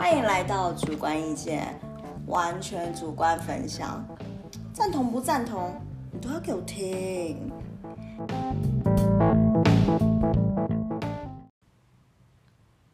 [0.00, 1.78] 欢迎来到主观意见，
[2.26, 4.02] 完全主观分享，
[4.72, 5.78] 赞同不赞同，
[6.10, 7.52] 你都要给我听。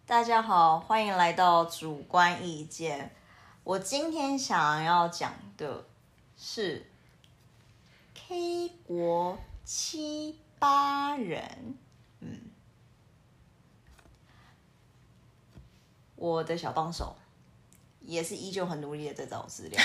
[0.05, 3.12] 大家好，欢迎来到主观意见。
[3.62, 5.84] 我今天想要讲的
[6.36, 6.91] 是
[8.14, 11.79] K 国七八人，
[16.16, 17.14] 我的小帮手
[18.00, 19.80] 也是依旧很努力的在找资料，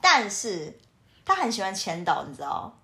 [0.00, 0.78] 但是
[1.24, 2.76] 他很喜欢前导，你知道，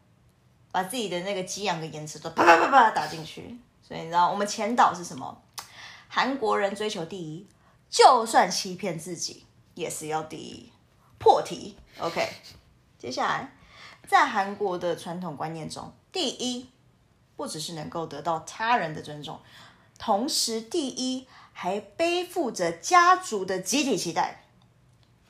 [0.71, 5.43] 把自己的那个激昂的言辞都啪啪啪啪打进去，所以你知道我们前导是什么？
[6.09, 7.47] 韩国人追求第一，
[7.89, 10.73] 就算欺骗自己也是要第一。
[11.19, 12.29] 破题，OK。
[12.99, 13.53] 接下来，
[14.09, 16.69] 在韩国的传统观念中，第一
[17.37, 19.39] 不只是能够得到他人的尊重，
[19.99, 21.29] 同时第一
[21.63, 24.45] 还背负着家族的集体期待，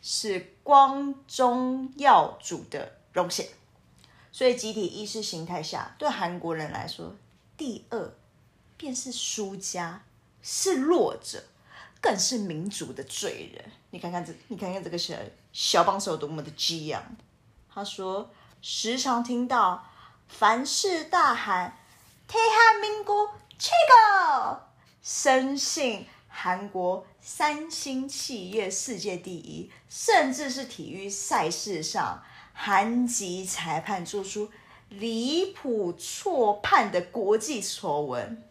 [0.00, 3.48] 是光宗耀祖的荣幸。
[4.30, 7.16] 所以，集体意识形态下，对韩国人来说，
[7.56, 8.12] 第二
[8.76, 10.04] 便是输家，
[10.40, 11.42] 是弱者，
[12.00, 13.64] 更是民族的罪人。
[13.90, 15.16] 你看看这，你看看这个小
[15.52, 17.02] 小帮手多么的激昂。
[17.74, 18.30] 他说，
[18.62, 19.84] 时常听到
[20.28, 21.76] 凡事大喊
[22.28, 24.68] “天下民国”，去个
[25.02, 26.06] 深信
[26.42, 32.22] 韩国三星企业世界第一，甚至是体育赛事上
[32.54, 34.50] 韩籍裁判做出
[34.88, 38.42] 离谱错判的国际丑闻。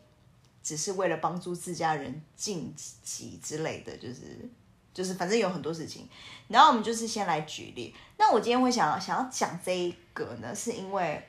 [0.61, 4.47] 只是为了帮助自家人晋级之类的，就是
[4.93, 6.07] 就是反正有很多事情。
[6.47, 7.95] 然后我们就是先来举例。
[8.17, 11.27] 那我今天会想要想要讲这一个呢，是因为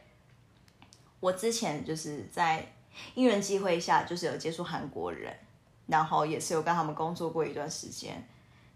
[1.20, 2.70] 我之前就是在
[3.14, 5.34] 因缘机会下，就是有接触韩国人，
[5.91, 8.27] 然后也是有跟他们工作过一段时间。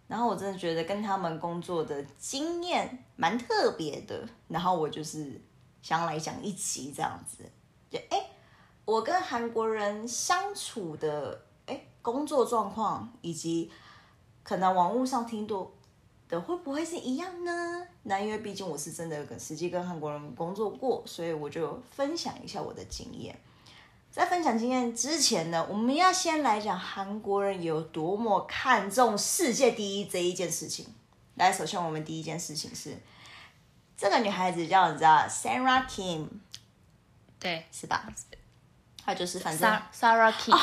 [0.08, 4.28] 然后我真的觉得跟他们工作的经验蛮特别的。
[4.48, 5.40] 然后我就是
[5.80, 7.44] 想来讲一集这样子，
[7.90, 8.30] 就哎。
[8.86, 13.72] 我跟韩国人相处的，哎，工作状况以及
[14.42, 15.66] 可能网络上听到
[16.28, 17.86] 的会不会是一样呢？
[18.02, 23.34] 那因为毕竟我是真的跟实际跟韩国人工作过，所以我就分享一下我的经验。
[24.14, 30.86] 在分享经验之前呢，我们要先来讲韩国人有多么看重世界第一这一件事情。
[31.34, 32.96] 来，首先我们第一件事情是，
[33.96, 36.28] 这个女孩子叫你知道 Sarah Kim，
[37.40, 38.06] 对，是吧？
[39.04, 40.56] 她就是反正 Sarah King，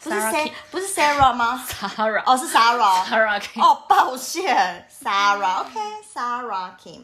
[0.00, 2.22] 不是 Sarah 不是 Sarah 吗？Sarah。
[2.24, 5.80] 哦是 Sarah Sarah King 哦抱歉 Sarah OK
[6.14, 7.02] Sarah Kim，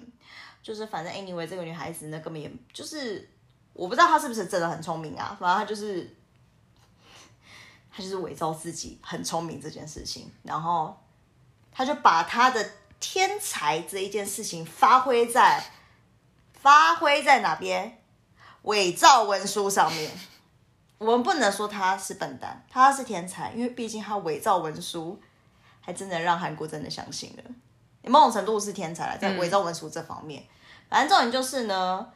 [0.62, 3.28] 就是反正 anyway 这个女孩子呢根本也就是
[3.78, 6.12] 我不知道他是不是真的很聪明啊，反正他就是
[7.92, 10.98] 他就是伪造自己很聪明这件事情，然后
[11.70, 15.64] 他就把他的天才这一件事情发挥在
[16.54, 18.02] 发挥在哪边？
[18.62, 20.10] 伪造文书上面。
[20.98, 25.22] 我们不能说他是笨蛋，他是天才，因为毕竟他伪造文书，
[25.80, 27.44] 还真的让韩国真的相信了。
[28.10, 30.44] 某种程度是天才了，在伪造文书这方面。
[30.88, 32.12] 反正重点就是呢，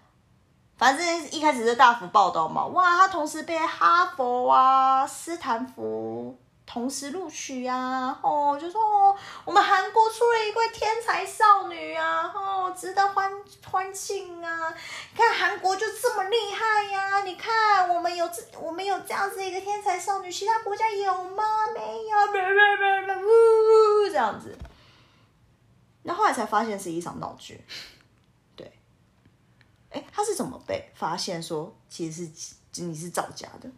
[0.82, 6.36] 反正一开始是大幅报道嘛，哇，他同时被哈佛啊、斯坦福。
[6.66, 8.80] 同时录取呀，哦，就说，
[9.44, 13.30] 我们韩国出了一位天才少女啊，哦，值得欢
[13.70, 14.74] 欢庆啊！
[15.12, 21.44] 你看韩国就这么厉害呀，你看我们有这我们有这样子一个天才少女，其他国家有吗？
[21.72, 22.18] 没有，
[23.20, 24.58] 呜，这样子。
[26.04, 27.64] 那后来才发现是一场闹剧，
[29.92, 33.68] 哎，他是怎么被发现说其实是你是造假的？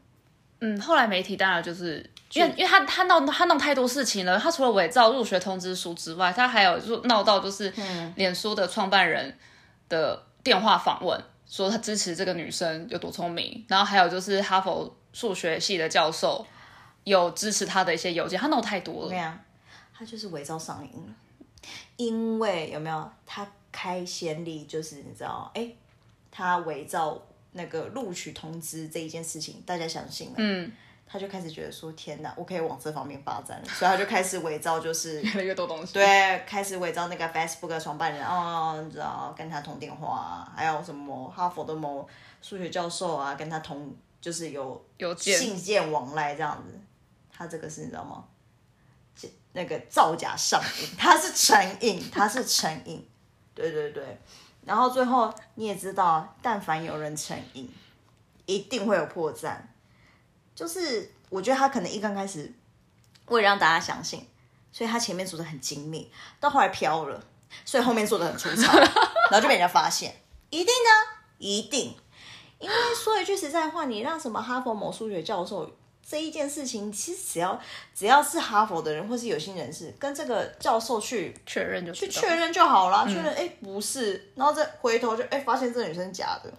[0.61, 4.39] 嗯，后来媒体当然就是因为，因为他他闹他弄太多事情了。
[4.39, 7.71] 他除了伪造入学通知书之外，他还有就闹到就是
[8.15, 9.37] 脸书的创办人
[9.89, 13.65] 的电话访问，说他支持这个女生有多聪明。
[13.69, 16.47] 然后还有就是哈佛数学系的教授
[17.03, 19.09] 有支持他的一些邮件，他闹太多了。
[19.11, 19.39] 对啊，
[19.93, 21.15] 他就是伪造上瘾了。
[21.97, 25.71] 因为有没有他开先例，就是你知道，哎，
[26.35, 27.23] 他伪造。
[27.57, 30.73] 那个录取通知这一件事情，大家相信了，嗯，
[31.07, 35.93] 他就开始觉得说：“天哪，我可以往这方面发展了。”所以他就开始伪造，就是 越来越多东西。
[35.93, 42.05] 对，开始伪造那个 Facebook 的创办人哦，你知道，跟他通电话，还有什么哈佛的某
[42.43, 46.77] 数学教授啊，跟他通，就是有有信件往来这样子。
[47.33, 48.25] 他这个是你知道吗？
[49.53, 53.07] 那个造假上瘾，他是成瘾，他是成瘾。
[53.55, 54.19] 对对对。
[54.65, 57.73] 然后最后你也知道，但凡有人成瘾，
[58.47, 59.57] 一定会有破绽。
[60.55, 62.53] 就是我觉得他可能一刚开始，
[63.27, 64.27] 为了让大家相信，
[64.73, 67.23] 所以他前面做的很精密，到后来飘了，
[67.65, 68.73] 所以后面做的很粗糙，
[69.31, 70.15] 然后就被人家发现。
[70.51, 71.97] 一定的，一定。
[72.61, 75.71] 因为说一句实在话，你让什么哈佛某数学教授
[76.07, 77.59] 这一件事情，其实只要
[77.95, 86.53] 只要是哈佛的人或是有心人士，跟这个教授去确认就去确认就好了，确认哎不是，然后再回头就哎发现这个女生假的。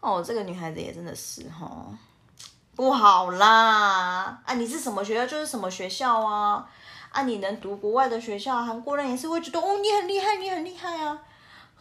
[0.00, 1.86] 哦，这个女孩子也真的是哈，
[2.74, 4.40] 不好啦！
[4.46, 6.66] 啊，你是什么学校就是什么学校啊？
[7.10, 11.18] 啊，你能读国外的学校，韩国人也是会觉得哦，你很厉害，你很厉害啊。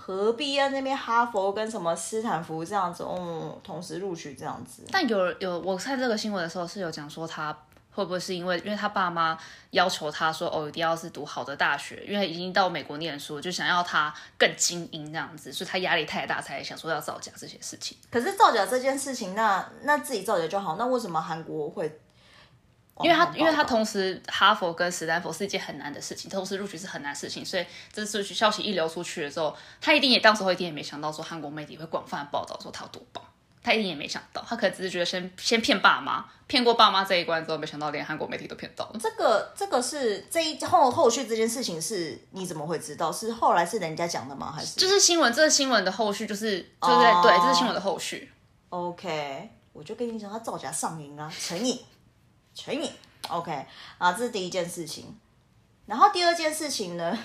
[0.01, 4.83] 何必要那边哈佛跟什么斯坦福这样子，哦，同时录取这样子？
[4.89, 7.55] 但有有，我看这个新闻的时候是有讲说他
[7.91, 9.37] 会不会是因为，因为他爸妈
[9.71, 17.97] 要求他说，哦，一定要是读好的大学，因为已经到美国念书，就想要他更精英这样子，所以他压力太大，才想说要造假这些事情。
[18.09, 21.99] 可是造假这件事情，那那自己造假就好，那为什么韩国会？
[23.01, 33.23] 因为他，因为他同时哈佛跟斯坦福是一件很难的事情，同时录取是很难事情，所以这次消息一流出去的时候，他一定也当时候一定也没想到说韩国媒体会广泛报道说他有多棒，
[33.63, 38.99] 他一定也没想到，他可能只是觉得先先骗爸妈，骗过爸妈这一关之后，没想到连韩国媒体都骗到了。
[38.99, 43.11] 这个这个是这一后后续这件事情是你怎么会知道？
[43.11, 44.51] 是后来是人家讲的吗？
[44.51, 45.31] 还是就是新闻？
[45.31, 48.29] 这是新闻的后续，就是就是对，这是新闻的后续。
[48.69, 51.79] OK，我就跟你讲，他造假上瘾啊，成瘾，
[52.59, 52.91] 成瘾。
[53.29, 53.65] OK，
[53.97, 55.17] 啊，这是第一件事情。
[55.85, 57.17] 然后第二件事情呢，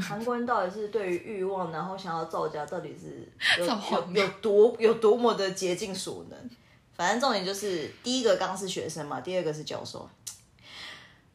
[0.00, 3.28] 韩国人到底是对于欲望，然后想要造假，到底是
[3.58, 6.50] 有有有多有多么的竭尽所能？
[6.94, 10.08] 反正重点就是，第一个刚是学生嘛，第二个是教授。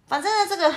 [0.07, 0.75] 反正呢，这个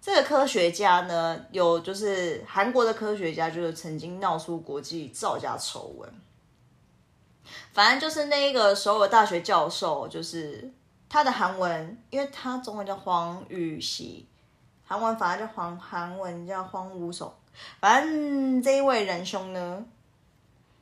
[0.00, 6.12] 这个科学家呢，有就是韩国的科学家，就是曾经闹出国际造假丑闻。
[7.78, 10.68] 反正就是那一个首尔大学教授，就是
[11.08, 14.26] 他的韩文，因为他中文叫黄禹锡，
[14.84, 17.32] 韩文反而叫黄韩文叫荒无手。
[17.78, 19.84] 反正这一位仁兄呢，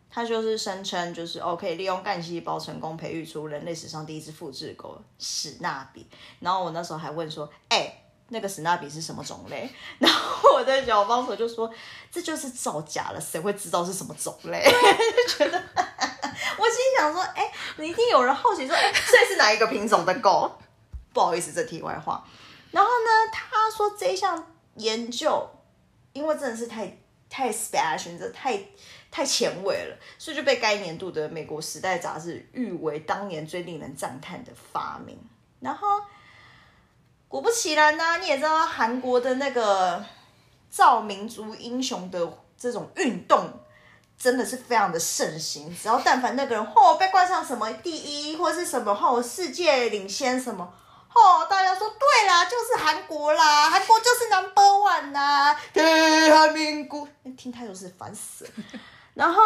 [0.09, 6.07] 他就是声称就是哦，可以利用干细胞成功培育出人类史上第一只复制狗史纳比。
[6.41, 9.69] 然后我那时候还问说，哎，那个史纳比是什么种类？
[10.01, 11.71] 然后我的小帮手就说，
[12.11, 14.65] 这就是造假了，谁会知道是什么种类？
[15.29, 15.63] 就觉得。
[16.59, 20.51] 我心想说，哎，你一定有人好奇说，哎，这是哪一个品种的狗？
[21.13, 22.25] 不好意思，这题外话。
[22.71, 25.49] 然后呢，他说这项研究，
[26.13, 26.99] 因为真的是太
[27.29, 28.59] 太 special，这太
[29.11, 35.19] 太前卫了，所以就被该年度的美国时代杂志誉为当年最令人赞叹的发明。
[35.61, 36.01] 然后
[37.29, 40.05] 果不其然呢，你也知道韩国的那个
[40.69, 43.51] 造民族英雄的这种运动。
[44.19, 50.65] 真的是非常的盛行，只要但凡那个人哦被冠上什么第一或是什么哦世界领先什么
[51.15, 58.51] 哦，大家说对啦，就是韩国啦，韩国就是 number one 啦，对，韩民国，听太多是烦死了。
[59.15, 59.43] 然后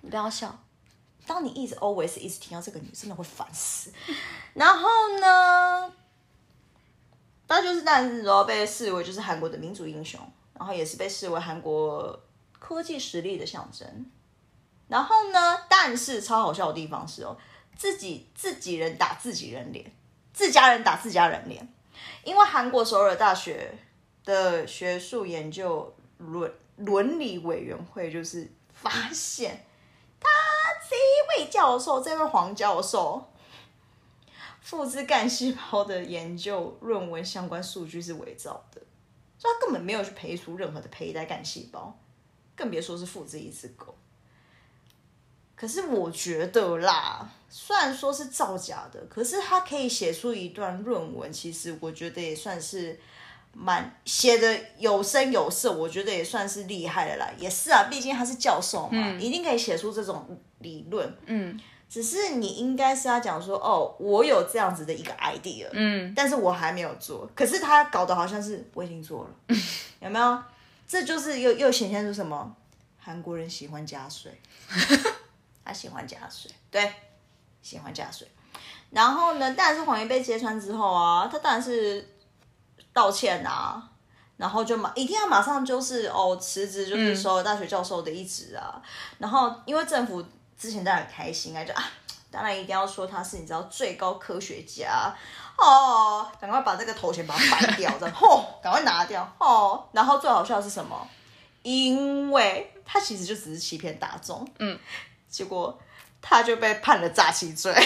[0.00, 0.56] 你不要笑，
[1.26, 3.92] 当你一直 always 一直听到这个，你真的会烦死。
[4.54, 4.88] 然后
[5.20, 5.92] 呢，
[7.46, 10.20] 他就是那时候被视为就是韩国的民族英雄，
[10.58, 12.20] 然后也是被视为韩国。
[12.66, 14.10] 科技实力的象征，
[14.88, 15.62] 然后呢？
[15.68, 17.38] 但是超好笑的地方是哦，
[17.76, 19.94] 自己自己人打自己人脸，
[20.32, 21.72] 自家人打自家人脸。
[22.24, 23.78] 因为韩国首尔大学
[24.24, 29.64] 的学术研究伦伦理委员会就是发现，
[30.18, 30.28] 他
[30.90, 33.30] 这位教授，这位黄教授，
[34.60, 38.82] 复制干细胞的研究论文相关数据是伪造的，
[39.38, 41.96] 所以他根本没有去培出任何的胚胎干细胞。
[42.56, 43.94] 更别说是复制一只狗。
[45.54, 53.00] 可是我觉得啦，虽然说是造假的，可是他可以写出一段论文，其实我觉得也算是
[53.54, 57.26] 蛮写的有声有色，我觉得也算是厉害的啦。
[57.38, 61.10] 也是啊，毕竟他是教授嘛，一定可以写出这种理论。
[61.24, 61.58] 嗯，
[61.88, 67.26] 只是你应该是要讲说，哦，我有这样子的一个 idea，嗯，但是我还没有做。
[67.34, 69.56] 可是他搞得好像是我已经做了，
[70.00, 70.38] 有没有？
[70.86, 72.54] 这就是又又显现出什么？
[72.98, 74.40] 韩国人喜欢加水，
[75.64, 76.92] 他喜欢加水，对，
[77.62, 78.26] 喜欢加水。
[78.90, 82.16] 然后呢，当然是谎言被揭穿之后啊，他当然是
[82.92, 83.90] 道歉啊，
[84.36, 88.82] 然后就马一定要马上就是哦辞职，就是所有大学教授的一职啊。
[89.18, 90.24] 然后因为政府
[90.58, 91.84] 之前当然很开心啊，就啊，
[92.30, 95.14] 当然一定要说他是你知道最高科学家。
[95.58, 101.08] 哦，赶快把这个头衔把它掰掉，这样， 吼，赶快拿掉，哦，然后最好笑的是什么？
[101.62, 104.78] 因为他其实就只是欺骗大众，嗯，
[105.28, 105.76] 结果
[106.22, 107.74] 他就被判了诈欺罪。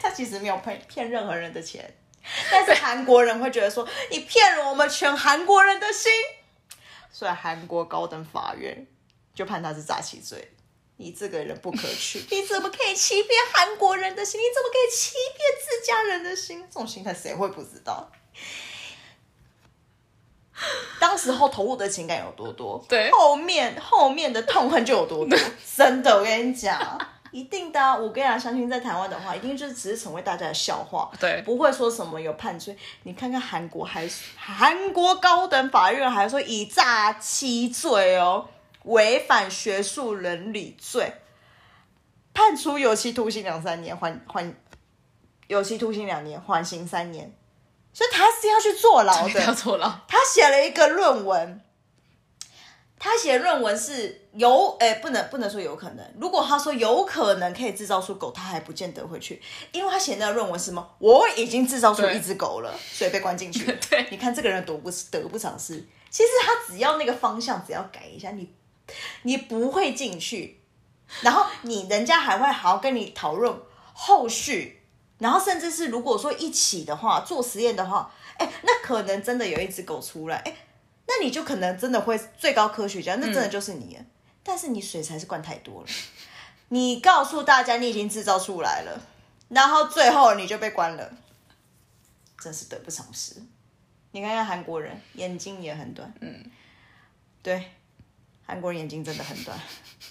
[0.00, 1.94] 他其实没有骗骗任何人的钱，
[2.50, 6.10] 但是韩国人会觉得说你骗了我们全韩国人的心，
[7.12, 8.84] 所以韩国高等法院
[9.34, 10.52] 就判他是诈欺罪。
[11.02, 14.40] 你这个人不可取， 你怎么可以欺骗韩国人的心？
[14.40, 16.64] 你怎么可以欺骗自家人的心？
[16.70, 18.08] 这种心态谁会不知道？
[21.00, 25.36] 当时候投入的情感有多多，对后面后面的痛恨就有多多。
[25.76, 26.80] 真的，我跟你讲，
[27.32, 32.76] 一定的啊、我跟你讲，相信在台湾的话，一定就是只是成为大家的笑话，对不会说什么有判罪。
[33.02, 38.46] 你看看韩国还韩国高等法院还说以诈欺罪哦，
[38.84, 41.12] 违反学术伦理罪，
[42.34, 44.54] 判处有期徒刑两三年，缓缓
[45.46, 47.32] 有期徒刑两年，缓刑三年，
[47.92, 49.54] 所以他是要去坐牢的要的。
[49.54, 50.00] 坐牢。
[50.08, 51.60] 他写了一个论文，
[52.98, 56.14] 他写论文是有，诶、不能不能说有可能。
[56.18, 59.40] 如果他说有可能可以制造出狗，他还不见得会去，
[59.72, 60.96] 因为他写那个论文是什么？
[60.98, 63.78] 我已经制造出一只狗了，所以被关进去了。
[63.90, 65.86] 对你看这个人多不得不偿失。
[66.10, 68.52] 其实他只要那个方向只要改一下，你
[69.22, 70.60] 你不会进去，
[71.22, 73.54] 然后你人家还会好好跟你讨论
[73.92, 74.78] 后续。
[75.18, 80.56] 然后甚至是如果说一起的话，做实验的话，哎，那可能真的有一只狗出来，哎，
[81.06, 84.04] 那你就可能真的会最高科学家，那真的就是你了。
[84.42, 85.86] 但是你水才是灌太多了，
[86.70, 89.00] 你告诉大家你已经制造出来了，
[89.48, 91.12] 然后最后你就被关了，
[92.40, 93.36] 真是得不偿失。
[94.10, 96.50] 你看看韩国人眼睛也很短，嗯，
[97.44, 97.70] 对，
[98.46, 99.58] 韩国人眼睛真的很短，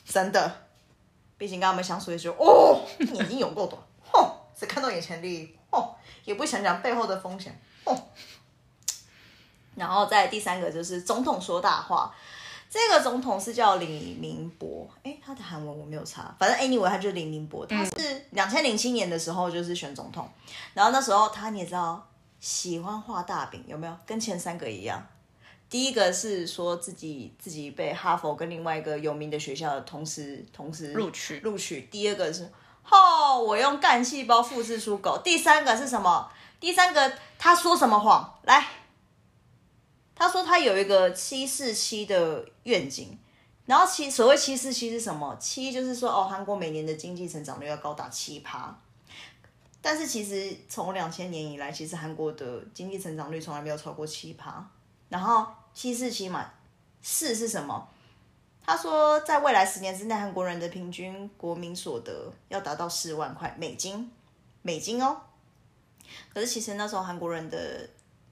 [0.06, 0.52] 真的。
[1.38, 7.98] 毕竟跟他们相处的时候，哦，眼睛有够短，吼，只看到眼前利益，哦，也不想想背后的风险，哦。
[9.74, 12.14] 然后再第三个就是总统说大话，
[12.70, 20.30] 这个总统是叫李明博，哎，他的韩文我没有查，反正 anyway 他就是李明博，他是两千零七年的时候就是选总统，
[20.76, 22.08] 然后那时候他你也知道
[22.40, 23.98] 喜欢画大饼，有没有？
[24.06, 25.04] 跟前三个一样。
[25.72, 31.84] 第一个是说自己自己被哈佛跟另外一个有名的学校同时同时录取录取。
[31.84, 32.44] 第二个是
[32.90, 35.18] 哦，我用干细胞复制出狗。
[35.24, 36.30] 第三个是什么？
[36.60, 38.38] 第三个他说什么谎？
[38.44, 38.68] 来，
[40.14, 43.18] 他说他有一个七四七的愿景，
[43.66, 45.34] 然后七所谓七四七是什么？
[45.40, 48.78] 七就是说哦，韩国每年的经济成长率要高达七趴。
[49.82, 54.70] 但是其实从两千年以来，其实韩国的经济成长率从来没有超过七趴。
[55.08, 56.52] 然后七四七嘛，
[57.02, 57.88] 四是什么？
[58.66, 64.12] 他说，在未来十年之内，韩国人的平均国民所得要达到四万块美金，
[64.62, 65.22] 美金哦。
[66.34, 67.90] 可是其实那时候韩国人的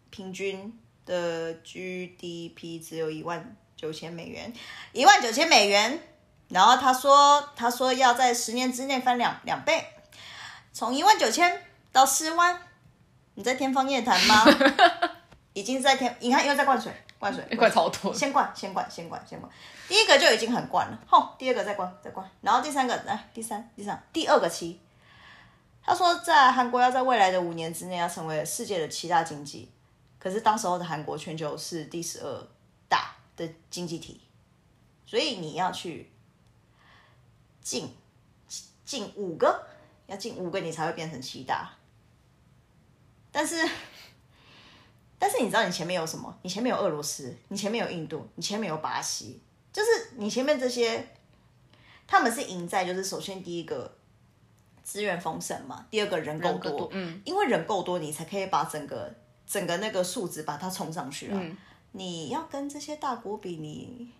[0.10, 4.53] 平均的 GDP 只有一万九千美元，
[4.93, 6.00] 一万九千美元。
[6.50, 9.86] 然后他说，他说要在十年之内翻两两倍，
[10.74, 12.62] 从一万九千到四万。
[13.36, 14.43] 你在天方夜谭吗？
[15.53, 19.51] 已经在天，你看又在灌水，灌水， 灌超多先灌，先灌，先灌，先灌。
[19.88, 24.79] 第一个就已经很灌了，吼，第二个再灌，再灌，然后第三个，来，第三，第三，第二个七。
[25.83, 29.69] 他说，在韩国要在未来的五年之内要成为世界的七大经济，
[30.19, 32.47] 可是当时候的韩国全球是第十二
[32.88, 34.21] 大的经济体，
[35.05, 36.11] 所以你要去
[37.61, 37.95] 进
[38.85, 39.67] 进五个，
[40.05, 41.71] 要进五个你才会变成七大。
[43.31, 43.67] 但是
[45.19, 46.33] 但是你知道你前面有什么？
[46.41, 49.39] 你前面有俄罗斯，你前面有印度，你前面有巴西，
[49.71, 51.07] 就是你前面这些，
[52.07, 53.93] 他们是赢在就是首先第一个
[54.81, 59.13] 资源丰盛嘛，第二个人够多，多嗯，因为人够多，你才可以把整个
[59.45, 61.38] 整个那个数值把它冲上去啊。
[61.39, 61.57] 嗯
[61.91, 64.11] 你要跟这些大国比，你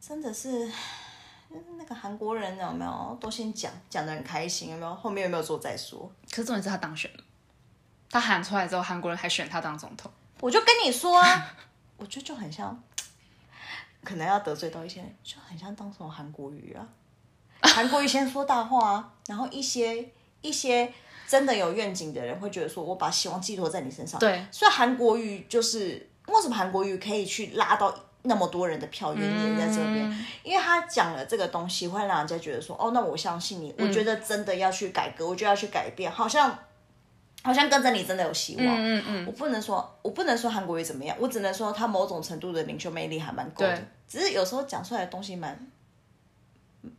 [0.00, 0.68] 真的是
[1.78, 4.92] 那个韩国人有没有都先讲讲的很开心，有没有？
[4.92, 6.10] 后面有没有做再说？
[6.28, 7.22] 可是重点是他当选了，
[8.10, 10.10] 他喊出来之后，韩国人还选他当总统。
[10.40, 11.54] 我就跟你说啊，
[11.96, 12.82] 我觉得就很像，
[14.02, 16.82] 可能要得罪到一些人，就很像当什么韩国瑜啊，
[17.62, 20.92] 韩国瑜先说大话啊，然后一些一些
[21.28, 24.18] 真的有愿景的人会觉得说，我把希望寄托在你身上。
[24.18, 36.58] 对，所以韩国瑜就是为什么韩国瑜可以去拉到那么多人的票，原因也在这边，因为他讲了这个东西，会让人家觉得说，哦，那我相信你，我觉得真的要去改革，我就要去改变，好像。
[37.42, 43.76] 好像跟着你真的有希望，嗯嗯我不能说，我不能说韩国瑜怎么样，我只能说他某种程度的领袖魅力还蛮够的。
[43.76, 45.58] 对，只是有时候讲出来的东西蛮，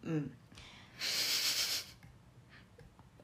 [0.02, 0.30] 嗯，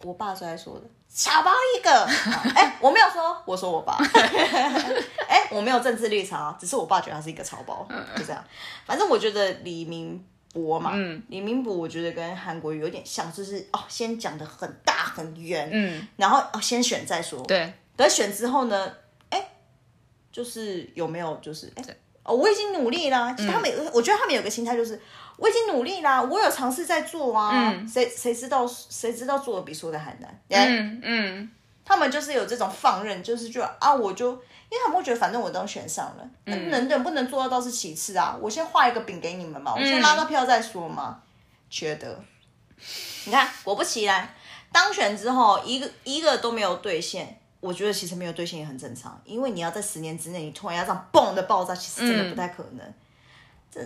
[0.04, 1.90] 我爸最爱说的，小包一个，
[2.56, 3.98] 哎、我没有说，我说我爸，
[5.28, 8.44] 哎、我没有政治立场啊，只是我爸觉得他是一个草包，就这样。
[8.86, 10.24] 反正我觉得李明
[10.58, 18.92] 博嘛，嗯，李明博我觉得跟韩国瑜有点像，就是哦，先讲的很大很圆，嗯，然后哦先选再说，对，等选之后呢，
[19.30, 19.50] 哎，
[20.32, 21.84] 就是有没有就是哎，
[22.24, 25.00] 哦，我已经努力啦，其实他们有，我觉得他们有个心态就是
[25.38, 31.50] 我已经努力啦，我有尝试在做啊，谁谁知道谁知道做的比说的还难，嗯嗯，
[31.88, 34.44] 他们就是有这种放任，就是就啊我就。
[34.70, 38.38] 因为他们会觉得，反正我都选上了，能能不能做到倒是其次啊。
[38.42, 41.22] 我先画一个饼给你们嘛，我先拉到票再说嘛。
[41.70, 42.22] 觉得，
[43.24, 44.30] 你看，果不其然，
[44.70, 47.40] 当选之后一个一个都没有兑现。
[47.62, 52.94] 我觉得其实没有兑现也很正常，因为你要在十年之内，你突然要这样嘣的爆炸，其实真的不太可能。
[53.72, 53.80] 这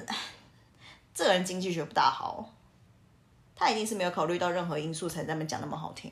[1.13, 2.49] 这个人经济学不大好，
[3.55, 6.11] 他一定是没有考虑到任何因素才那么讲那么好听。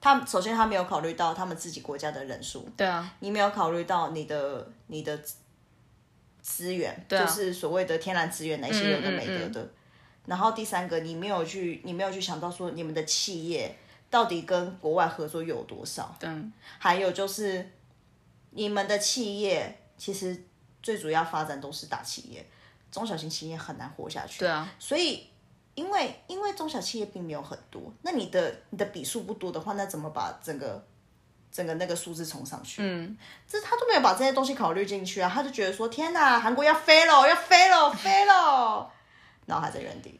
[0.00, 5.20] 他首先他没有考虑到他们自己国家的人数，对啊，你没有考虑到你的你的
[6.40, 9.68] 资源，就是所谓的天然资源哪些有的没得的。
[10.26, 13.76] 然后第三个，你没有去你没有去想到说你们的企业
[14.08, 16.30] 到底跟国外合作有多少，对，
[16.78, 17.68] 还有就是
[18.50, 20.44] 你们的企业其实
[20.80, 22.46] 最主要发展都是大企业，
[22.92, 25.26] 中小型企业很难活下去，对啊，所以。
[25.78, 30.84] 因为因为中小企业并没有很多，那你的你的笔数不多的话，那怎么把整个
[31.52, 32.82] 整个那个数字冲上去？
[32.82, 33.16] 嗯，
[33.46, 38.90] 这他都没有把这些东西考虑进去啊，他就觉得说天哪，韩国要飞了，要飞了，飞了，
[39.46, 40.18] 然后还在原地。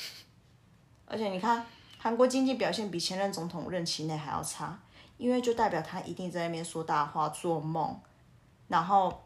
[1.04, 1.66] 而且你看，
[1.98, 4.80] 韩国经济表现比前任总统任期内还要差，
[5.18, 8.00] 因为就代表他一定在那边说大话、做梦，
[8.68, 9.22] 然后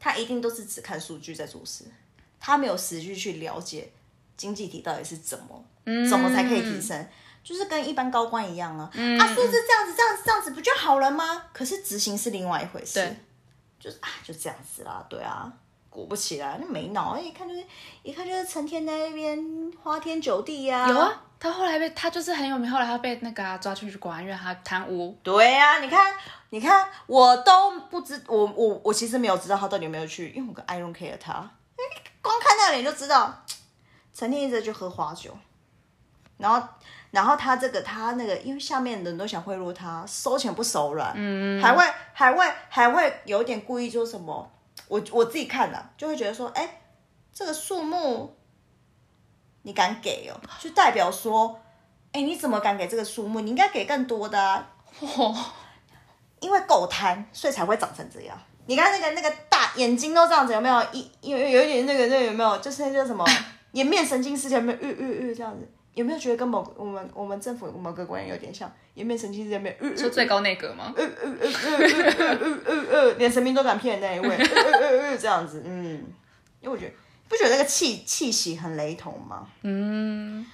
[0.00, 1.84] 他一定都是只看数据在做事，
[2.40, 3.92] 他没有实际去了解。
[4.40, 5.62] 经济体到底是怎么，
[6.08, 7.06] 怎么才可以提升？
[7.44, 11.44] 就是跟一般高官一样啊，啊，说是这样子，这样子，这样子不就好了吗？
[11.52, 13.14] 可是执行是另外一回事。
[13.78, 15.52] 就是啊，就这样子啦，对啊，
[15.90, 17.62] 果不其然，那没脑，一看就是，
[18.02, 19.38] 一看就是成天在那边
[19.82, 20.88] 花天酒地呀。
[20.88, 25.14] 有啊，他后来被他就是很有名，后来他被那个抓去关，因为他贪污。
[25.22, 26.14] 对呀，你看，
[26.50, 31.50] 你看，我都不知，我我我其实没有知道他到底有没有去，因为我跟 I don't care 他，
[32.22, 33.44] 光看那脸就知道。
[34.20, 35.34] 成天一直就喝花酒，
[36.36, 36.62] 然后，
[37.10, 44.52] 然后他这个他那个，因为下面的人都想贿赂他，收钱不手软，嗯，还会还会还会有点故意说什么，
[44.88, 46.82] 我我自己看了就会觉得说，哎，
[47.32, 48.36] 这个数目
[49.62, 51.58] 你敢给哦，就代表说，
[52.12, 53.40] 哎，你怎么敢给这个数目？
[53.40, 54.68] 你应该给更多的啊，
[56.40, 58.38] 因为够贪，所以才会长成这样。
[58.66, 62.58] 你看那个那个大眼睛都这样子，有没有一有有一点那个那有没有？
[62.58, 63.24] 就是那叫什么？
[63.72, 65.68] 颜面神经事件没有嗯嗯嗯这样子。
[65.94, 70.94] 有没有觉得跟某我们我们政府某个官员有点像颜面神经事件没有嗯嗯就最高那个吗？
[70.96, 75.94] 嗯嗯嗯嗯嗯嗯嗯嗯嗯连神明都敢骗那一位嗯嗯嗯嗯这样子嗯
[76.60, 76.92] 因为我觉得
[77.28, 80.46] 不觉得那个气气息很雷同吗嗯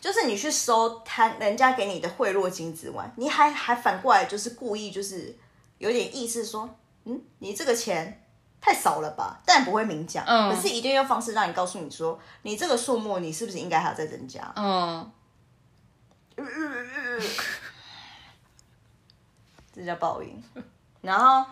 [0.00, 5.34] 就是你去收他人家给你的贿赂金之外你还还反过来就是故意就是
[5.78, 6.72] 有点意思说
[7.04, 8.23] 嗯你这个钱
[8.64, 10.24] 太少了吧，但不会明讲。
[10.24, 14.50] 嗯，可是一定用方式让你告诉你说，你这个数目你是不是应该还要再增加？
[14.56, 15.12] 嗯，
[19.70, 20.42] 这叫报应。
[21.02, 21.44] 然后，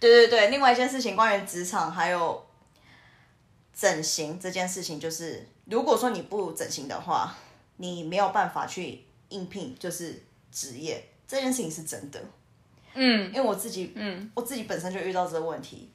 [0.00, 2.44] 对对对，另外一件事情，关于职场还有
[3.72, 7.36] 整形这件事情，就是如果说你不整形的话，
[7.76, 12.20] 你没有办法去应聘，就是职业这件事情是真的。
[12.94, 15.88] 嗯，因为我自己，嗯，我自己本身就遇到这个问题。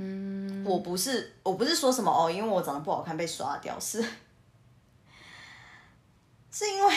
[0.00, 4.00] 嗯，我不是，我不是说什么哦，因为我长得不好看被刷掉，是，
[6.52, 6.94] 是因为，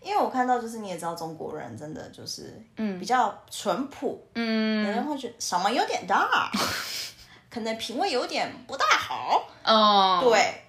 [0.00, 6.50] 因为我看到就是你也知道中国人真的就是，嗯，比较淳朴，嗯，有人会觉得嗓门有点大，
[7.50, 10.62] 可能品味有点不大好，哦，对，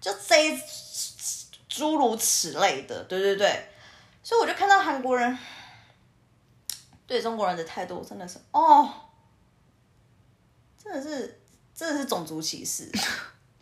[0.00, 0.60] 就这
[1.66, 3.68] 诸如此类的，对对对，
[4.22, 5.38] 所以我就看到韩国人
[7.06, 8.90] 对中国人的态度真的是，哦。
[10.84, 11.40] 真的是，
[11.74, 12.90] 真的是种族歧视。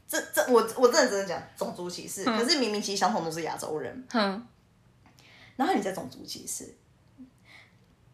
[0.08, 2.24] 这这，我我真的真的讲种族歧视。
[2.24, 4.06] 可是明明其实相同都是亚洲人。
[4.12, 4.46] 嗯。
[5.56, 6.74] 然后你在种族歧视，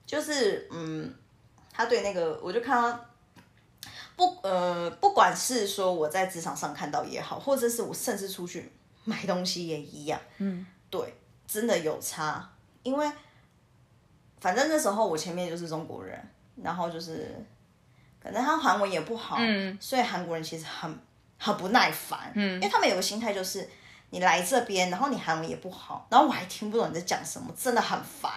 [0.05, 1.13] 就是嗯，
[1.73, 3.07] 他对那个，我就看到
[4.15, 8.71] 不呃，不管是说我在职场上看到也好，或者是我甚至出去
[9.05, 10.21] 买东西也一样。
[10.37, 10.67] 嗯。
[10.91, 11.15] 对，
[11.47, 12.49] 真的有差，
[12.83, 13.11] 因为
[14.41, 16.23] 反正那时候我前面就是中国人，
[16.63, 17.35] 然后就是。
[18.23, 19.37] 可能他韩文也不好，
[19.81, 20.99] 所以韩国人其实很
[21.39, 23.69] 很不耐烦，因为他们有个心态就是，
[24.11, 28.31] 你来这边，然后你韩文也不好，然后我还听不懂你在讲什么，真的很烦，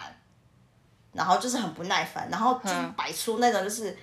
[1.13, 3.98] 然后就是很不耐烦，然后就摆出那种就是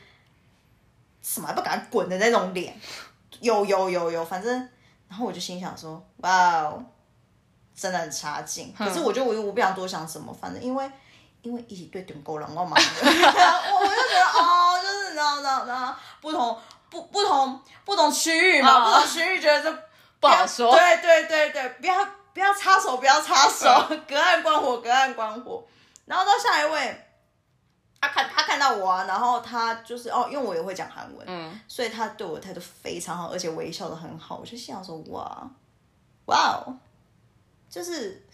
[1.22, 2.74] 什么不敢滚的那种脸，
[3.40, 4.52] 有有有有，反正
[5.08, 6.84] 然后我就心想说，哇哦，
[7.74, 8.74] 真的很差劲。
[8.76, 10.90] 可是我觉得我我不想多想什么，反正因为
[11.42, 14.67] 因为一起对顶够了，我嘛， 我我就觉得哦，
[15.18, 16.58] 就是那那那不同
[16.90, 19.82] 不不同不同区域嘛，不同区域觉得这
[20.20, 20.70] 不好说。
[20.72, 21.94] 对对对对，不要
[22.32, 23.68] 不要插手，不要插手，
[24.08, 25.66] 隔岸观火，隔岸观火。
[26.06, 27.04] 然后到下一位。
[28.00, 34.36] 他看他看到我啊，然后他就是哦，因为我也会讲韩文，嗯，所以他对我态度非常好，而且微笑的很好。
[34.36, 35.50] 我就心想说，哇，
[36.26, 36.78] 哇哦，
[37.68, 38.24] 就是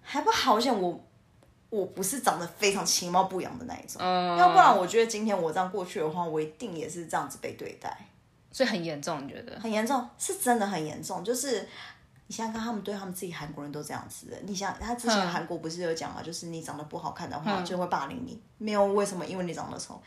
[0.00, 1.04] 还不好像我
[1.72, 7.96] 我不是长得非常其貌不扬的那一种，嗯，要不然我觉得今天我这样过去的话，我一定也是这样子被对待，
[8.52, 9.58] 所以很严重，你觉得？
[9.58, 11.66] 很严重，是真的很严重，就是。
[12.28, 14.36] 你想想看，他们对他们自己韩国人都这样子的。
[14.46, 18.40] 你想，他之前韩国不是有讲嘛，就是你长得不好看的话，就会霸凌你。
[18.56, 20.00] 没有为什么，因为你长得丑，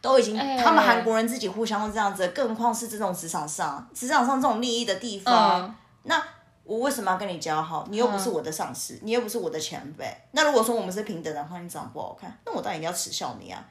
[0.00, 5.74] 都已经他们韩国人自己互相都这样子，更何况是这种职场上，职场上这种利益的地方。
[6.04, 6.22] 那
[6.64, 7.86] 我为什么要跟你交好？
[7.90, 10.06] 你又不是我的上司，你又不是我的前辈。
[10.30, 13.64] 那如果说我们是平等的话，你长得不好看，那我当然一定要耻笑你啊！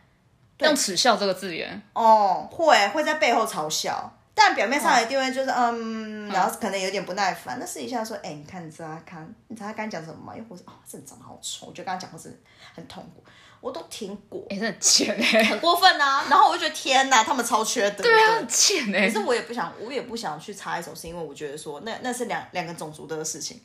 [0.59, 4.13] 用耻笑这个字眼哦，会会在背后嘲笑。
[4.33, 7.57] 但表面上一定会就是嗯，然后可能有点不耐烦。
[7.59, 10.33] 那试一下说，哎，你看，你知道他看，你知道他刚讲什么吗？
[10.35, 12.41] 又或是哦，这长得好丑，我觉得刚刚讲话是
[12.73, 13.23] 很痛苦，
[13.61, 14.43] 我都听过。
[14.49, 16.25] 哎，很贱哎，很过分啊。
[16.29, 18.03] 然后我就觉得天哪，他们超缺德。
[18.03, 19.07] 对啊，很贱哎。
[19.07, 23.61] 可是我也不想，我也不想去插一手，是因为我觉得说，那那是两两个种族的事情。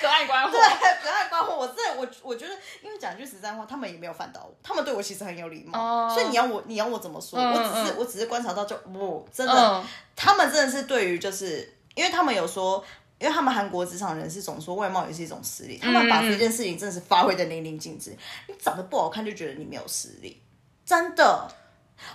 [0.00, 0.60] 隔岸观火，对，
[1.02, 1.56] 隔岸观火。
[1.56, 6.12] 我这我我觉得，因为讲句实在话，他们也没有犯到我，他们对我其实很有礼貌。
[6.12, 7.40] 所以你要我，你要我怎么说？
[7.40, 9.84] 我只是我只是观察到，就我真的，
[10.14, 12.84] 他们真的是对于就是，因为他们有说，
[13.24, 18.14] 因为他们韩国职场人士总说外貌也是一种实力，他们把这件事情真的是发挥的淋漓尽致。
[18.46, 20.42] 你长得不好看就觉得你没有实力，
[20.84, 21.48] 真的。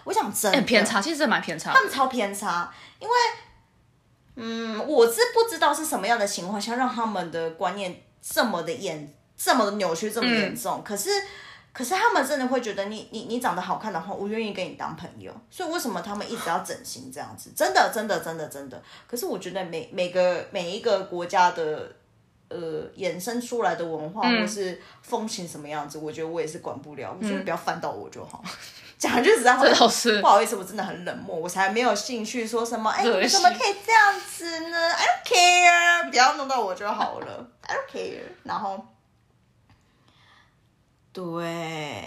[0.04, 3.14] 我想真的偏差，其实蛮偏差，他们超偏差，因为。
[4.42, 10.82] 嗯，我是不知道是什么样的情况下让他们的观念这么的严，这么的扭曲，这么严重。
[10.82, 11.10] 可是，
[11.72, 15.32] 可是他们真的会觉得你你你长得好看的话，我愿意跟你当朋友。
[15.50, 17.52] 所以为什么他们一直要整形这样子？
[17.56, 18.82] 真的，真的，真的，真的。
[19.08, 21.92] 可是我觉得每每个每一个国家的
[22.50, 22.58] 呃
[22.98, 27.16] 衍生出来的文化或是风情什么样子，我觉得我也是管不了。
[27.18, 28.44] 我觉得不要翻到我就好。
[29.00, 32.90] 讲句实在话，不好意思，我真的很冷漠，我才没有兴趣说什么。
[32.90, 37.50] 哎，你怎么可以这样子呢？I don't care，不要弄到我就好了。
[37.62, 38.20] I don't care。
[38.44, 38.86] 然后，
[41.12, 42.04] 对，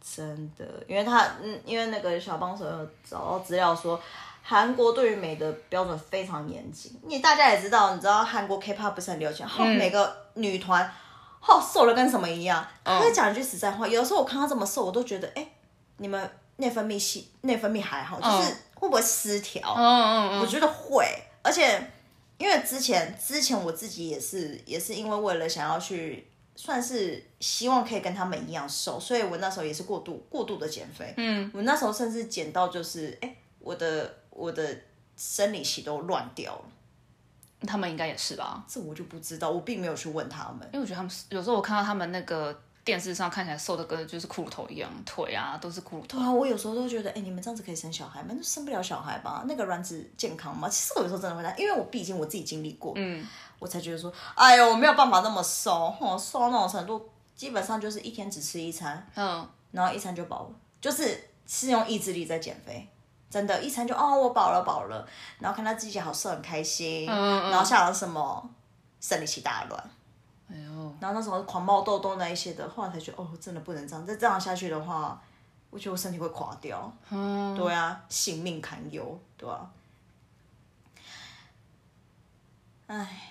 [0.00, 4.00] 真的，因为他，嗯，因为那个小帮手有找到资料说，
[4.42, 6.98] 韩国对于美的标准非常严谨。
[7.04, 10.92] 你大家也知道，你知道韩国 K-pop 不是很流行，后每个女团。
[11.42, 12.62] 好瘦了跟什么一样？
[12.84, 15.48] 他会讲一句实在话，有的时候我看他这么瘦，我都觉得，哎，
[15.96, 19.72] 你们内分泌系内分泌还好，就是会不会失调？
[19.74, 21.06] 嗯嗯嗯，我觉得会，
[21.40, 21.90] 而且
[22.36, 26.29] 因为之前之前我自己也是也是因为为了想要去，
[26.62, 31.14] 算是希望可以跟他们一样瘦，所以我那时候也是过度过度的减肥。
[31.16, 34.76] 嗯，我那时候甚至减到就是，哎，我的我的
[35.16, 36.64] 生理期都乱掉了。
[37.66, 38.62] 他们应该也是吧？
[38.68, 40.68] 这我就不知道，我并没有去问他们。
[40.74, 46.18] 因为我觉得他们有时候我看到他们那个电视上看起来瘦的跟就是骷髅头一样，腿啊都是骷髅头。
[46.18, 48.34] 对啊，我有时候都觉得，哎，你们这样子可以生小孩吗？
[48.36, 49.44] 那生不了小孩吧？
[49.46, 50.68] 那个卵子健康吗？
[50.68, 53.26] 其实我有时候真的会担因为我毕竟我自己经历过，嗯，
[53.58, 62.88] 我才觉得说，哎呦，我没有办法那么瘦，我瘦到那种程度，基本上就是一天只吃一餐，嗯，然后一餐就饱了，就是是用意志力在减肥。
[63.30, 65.06] 真的，一餐就哦，我饱了饱了，
[65.38, 68.50] 然后看到自己好瘦很开心，然后想了什么
[69.00, 69.90] 生理期大乱，
[71.00, 75.20] 然后那时候狂冒痘痘那一些的，后来才觉得哦，真的不能这样，再这样下去的话，
[75.70, 79.70] 我觉得我身体会垮掉，嗯，对啊，性命堪忧，对啊。
[82.86, 83.26] 唉。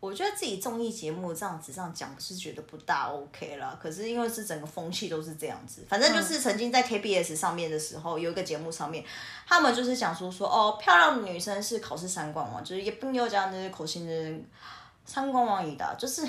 [0.00, 9.04] 我觉得自己综艺节目这样子这样讲是觉得不大 OK 了，可是因为是整个风气都是这样子，反正就是曾经在 KBS 上面的时候，有一个节目上面，
[9.44, 14.40] 他们就是讲说说哦，漂亮的女生是考试三观王，就是也不有这样的口型的
[15.08, 16.22] 三观王一的，就是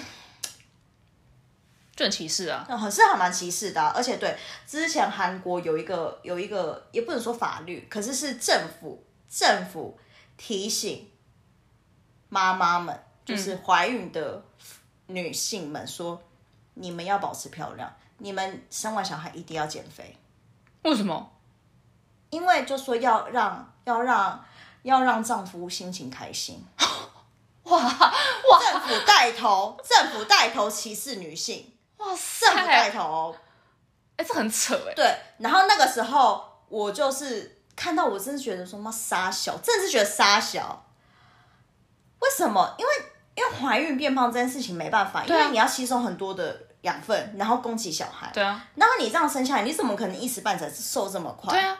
[1.96, 10.00] 就很歧视啊，很是还蛮歧视的，而且对之前韩国有一个有一个也不能说法律，可是是政府政府
[10.38, 11.12] 提醒
[12.30, 12.98] 妈妈们。
[13.26, 14.44] 就是怀孕的
[15.06, 16.20] 女性们说，
[16.74, 20.18] 你们要保持漂亮，你们生完小孩一定要减肥。
[20.82, 21.32] 为什么？
[22.32, 24.44] 因为就说要让要让
[24.82, 26.66] 要让丈夫心情开心。
[27.70, 28.60] 哇哇！
[28.60, 31.74] 政府带头，政府带头歧视女性。
[31.98, 32.48] 哇塞！
[32.48, 33.36] 政府带头，
[34.18, 34.94] 哎，这很扯哎。
[34.96, 37.56] 对，然后那个时候我就是。
[37.80, 40.86] 看到我真的觉得说妈傻小，真的是觉得傻小。
[42.20, 42.76] 为什么？
[42.78, 42.92] 因为
[43.36, 48.30] 因为怀孕变胖这件事情没办法，因啊为你要吸收很多的养分，然后供给小孩。
[48.34, 51.54] 对啊，然后你这样生下来，你怎么可能一时半载瘦这么快？
[51.54, 51.78] 对啊，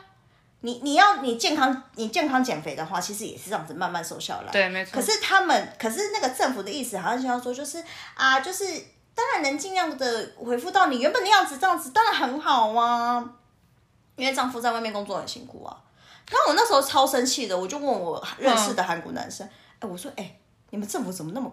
[0.62, 4.52] 你你要你健康你健康减肥的话，其实也是这样子慢慢瘦下来。
[4.52, 4.92] 对，没错。
[4.94, 7.82] 可是他们，可是那个政府的意思好像想要说，就是
[8.14, 8.64] 啊，就是
[9.14, 13.24] 当然能尽量的恢复到你原本的样子，这样子当然很好啊。
[14.16, 15.74] 因为丈夫在外面工作很辛苦啊。
[16.30, 20.36] 然后我那时候超生气的，我就问我认识的韩国男生，哎、我说，哎、
[20.68, 21.50] 你们政府怎么那么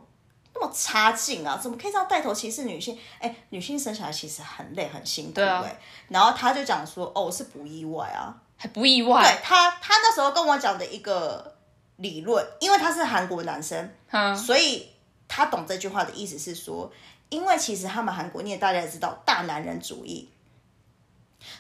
[0.54, 1.58] 那么差劲啊？
[1.58, 3.00] 怎么可以这样带头歧视女性？
[3.20, 5.66] 哎、女性生小孩其实很累很辛苦哎、啊
[6.10, 8.36] 然后他就讲说，哦，是不意外啊。
[8.58, 9.22] 还不意外。
[9.22, 11.56] 对他，他那时候跟我讲的一个
[11.98, 14.90] 理论，因为他是韩国男生，嗯，所以
[15.28, 16.92] 他懂这句话的意思是说，
[17.30, 20.30] 因为其实他们韩国，你也大家也知道，大男人主义，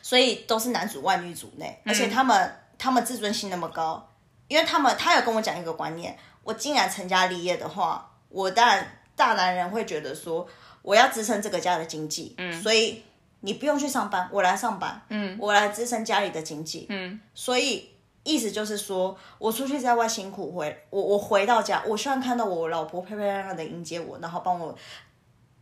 [0.01, 4.09] 所以都是男主外女主内，而且他们、他们自尊心那么高，
[4.47, 10.47] 因为他们他有跟我讲一个观念，我竟然成家立业的话，我当然大男人会觉得说，
[10.81, 13.03] 我要支撑这个家的经济，嗯，所以
[13.41, 17.89] 你不用去上班，我来上班，嗯，我来支撑家里的经济，嗯，所以。
[18.23, 24.77] 意思就是说，我出去在外辛苦回我我回到家，我希望看到我老婆漂漂亮亮的迎接我，然后帮我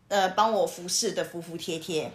[0.08, 2.12] 呃帮我服侍的服服帖帖。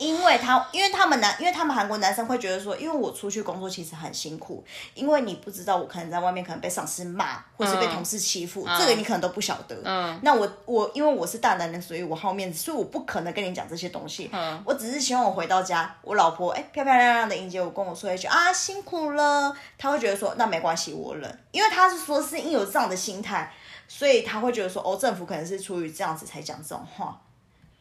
[0.00, 9.76] 因为他，因为他们男，因为他们韩国男生会觉得说，因为我出去工作其实很辛苦，因为你不知道我可能在外面可能被上司骂，或是被同事欺负，这个你可能都不晓得。
[9.84, 14.30] 嗯，那我我因为我是大男人，所以我好面子，所以我不可能跟你讲这些东西。
[14.32, 23.52] 嗯，我只是希望我回到家，我老婆哎漂漂亮亮的迎接我，跟我说一句啊辛苦了，他会觉得说那没关系，我忍，因为他是说是因有这样的心态，
[23.86, 27.20] 所以他会觉得说哦政府可能是出于这样子才讲这种话。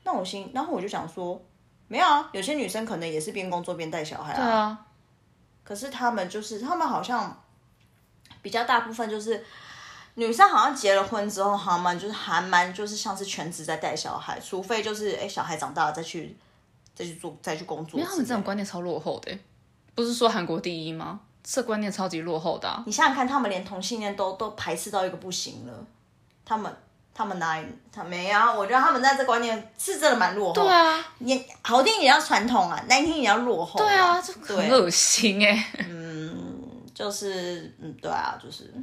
[0.04, 1.42] 那我心，然后我就想说。
[1.90, 4.36] 没有啊，有些女生可能也是边工作边带小孩啊。
[4.36, 4.86] 对啊，
[5.64, 7.36] 可是他们就是，他们好像
[8.42, 9.44] 比较大部分就是
[10.14, 16.38] 女生，好像结了婚之后，他们就是还蛮就是像是全职在带小孩，除非就是哎小孩长大了再去
[16.94, 18.04] 再去做再去工作之类的。
[18.04, 19.40] 因为他们这种观念超落后的欸，
[19.96, 21.20] 不是说韩国第一吗？
[21.44, 25.74] 这观念超级落后的啊、你想想看，他们连同性恋都都排斥到一个不行了，
[26.46, 26.72] 他们。
[27.20, 27.68] 他们哪里？
[27.92, 28.50] 他没啊！
[28.50, 30.54] 我觉得他们在这观念是真的蛮落后。
[30.54, 35.68] 对啊，也好听也要传统啊，难听也要落后、对啊，这很恶心哎、
[36.94, 38.74] 就是嗯，对啊，就是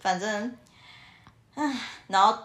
[0.00, 0.56] 反正，
[1.54, 1.72] 唉，
[2.08, 2.36] 然后，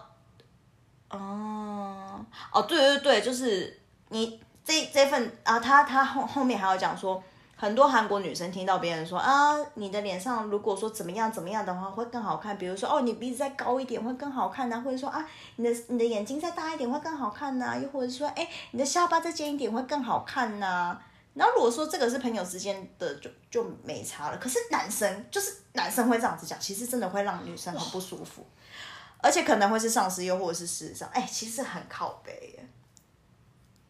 [1.08, 3.76] 哦，哦，对对对，就是
[4.10, 7.20] 你这这份啊，他他后后面还有讲说，
[7.60, 15.22] 很多韩国女生听到别人说啊，你的脸上如果说怎么样怎么样的话，会更好看，比如说哦，你鼻子再高一点会更好看呐、或者说啊，
[15.56, 20.98] 你的你的眼睛再大一点会更好看呐、又或者说哎，你的下巴再尖一点会更好看呐、
[21.34, 24.38] 然后如果说这个是朋友之间的，就就没差了。
[24.38, 28.42] 可是男生就是男生会这样子讲，其实真的会让女生很不舒服，
[29.18, 32.66] 而且可能会是上司又或者是事实上，哎，其实很靠背耶。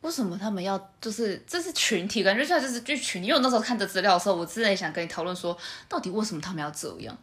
[0.01, 3.29] 为什么他们要就是这是群体，感觉像就是剧群体。
[3.29, 5.57] 因为我那时候看这资料的时候，我之前也想跟你讨论说，
[5.89, 7.17] 到底为什么他们要这样？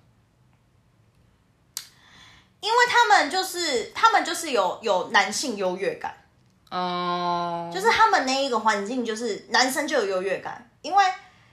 [2.59, 6.17] 因为他们就是他们就是有有男性优越感，
[6.71, 11.05] 哦、就是他们那一个环境就是男生就有优越感，因为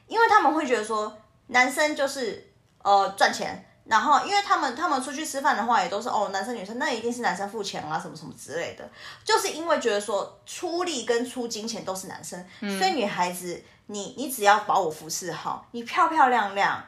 [0.08, 1.16] 因为他们会觉得说
[1.48, 2.50] 男生就是
[2.82, 8.88] 呃赚钱，然后因为他们他们出去吃饭的话也都是哦男生女生那一定是男生付钱啊什么什么之类的，
[9.24, 16.82] 就是因为觉得说出力跟出金钱都是男生，所以女孩子你你只要把我服侍好，你漂漂亮亮，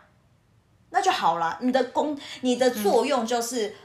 [0.90, 1.58] 那就好了。
[1.60, 3.76] 你的功你的作用就是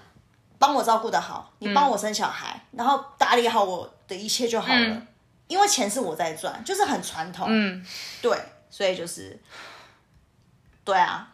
[0.57, 5.01] 帮我照顾的好，你帮我生小孩，然后打理好我的一切就好了。
[5.47, 7.45] 因为钱是我在赚，就是很传统。
[7.49, 7.85] 嗯，
[8.21, 9.37] 对，所以就是，
[10.85, 11.27] 对啊，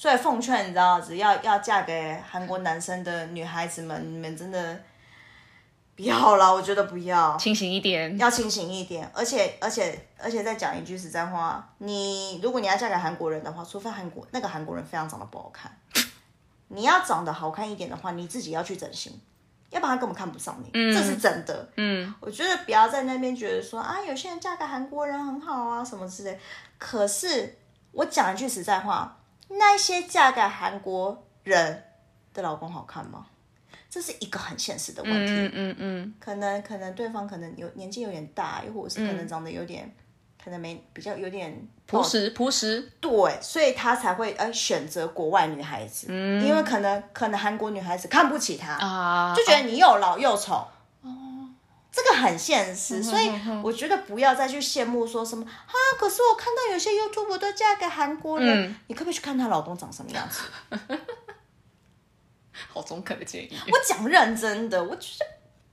[0.00, 4.80] 所以奉劝你知道，只要要嫁给韩国男生的女孩子们，你们真的
[5.96, 8.16] 不要啦，我觉得不要，清醒一点。
[8.16, 9.10] 要清醒一点。
[9.12, 15.76] 而且而且而且再讲一句实在话，你如果你要嫁给韩国人的话，除非韩国那个韩国人非常长得不好看，
[16.68, 19.20] 你要长得好看一点的话，你自己要去整形。
[19.70, 21.68] 要不然他根本看不上你，这是真的。
[21.74, 26.38] 嗯，我觉得不要在那边觉得说啊，有些人嫁给韩国人很好啊，什么之类。
[26.78, 27.58] 可是
[27.90, 29.17] 我讲一句实在话，
[29.48, 31.84] 那些嫁给韩国人
[32.34, 33.26] 的老公好看吗？
[33.90, 35.32] 这是一个很现实的问题。
[35.32, 39.90] 嗯嗯嗯，可能可能对方可能有年纪有点大，又或者是可能长得有点，
[40.42, 42.92] 可能没比较有点朴实朴实。
[43.00, 50.66] 对，所以他才会呃选择国外女孩子，因为可能可能韩国女孩子看不起他，啊，就觉得你又老又丑。
[51.90, 53.30] 这个很现实，所以
[53.62, 55.74] 我觉得不要再去羡慕说什么啊。
[55.98, 60.42] 可是我看到有些 YouTube 都嫁给韩国人，你可不可以去看她老公长什么样子？
[62.68, 63.56] 好中肯的建议。
[63.70, 65.26] 我讲认真的，我觉得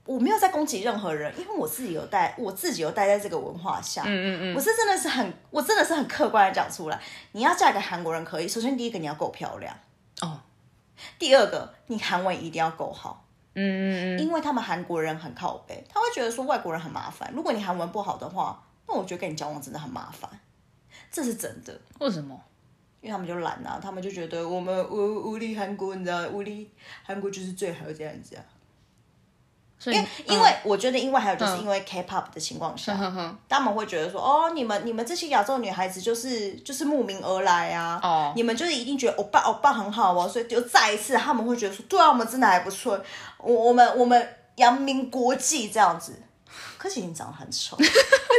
[0.05, 4.03] 我没有在攻击任何人，因为我自己有待，我自己有待在这个文化下。
[4.05, 6.99] 嗯嗯嗯，我是真的是很，我真的是很客观的讲出来。
[7.33, 9.75] 你要嫁给韩国人可以，首先第一个你要够漂亮
[10.21, 10.39] 哦，
[11.19, 13.24] 第二个你韩文一定要够好。
[13.55, 17.31] 嗯嗯嗯，因为他们韩国人很靠背，他会觉得说外国人很麻烦。
[17.33, 20.29] 如果你韩文不好的话，那我觉得跟你交往真的很麻烦，
[21.09, 21.79] 这是真的。
[21.99, 22.39] 为什么？
[23.01, 26.69] 因为他们就懒啊，他们就觉得我们无无力韩国，你知道，无力
[27.03, 28.43] 韩国就是最好这样子啊。
[29.91, 32.95] 因为，因为我觉得，因为还有就是因为 K-pop 的情况下，
[33.49, 42.99] 他们会觉得说，哦，你们你们这些亚洲女孩子就是就是慕名而来啊，哦，你们就是一定觉得欧巴欧巴很好哦，所以就再一次他们会觉得说，对啊，我们真的还不错，
[43.39, 46.13] 我我们我们扬名国际这样子。
[46.77, 47.91] 可是你长得很丑，因为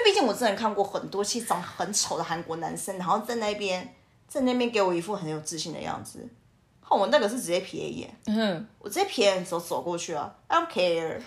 [0.04, 3.92] 毕竟我之前看过很多其实长得很丑的韩国男生，然后在那边
[4.28, 6.24] 在那边给我一副很有自信的样子。
[6.88, 11.20] 我那个是直接瞥一眼，嗯，我直接瞥眼走走过去啊，I don't care。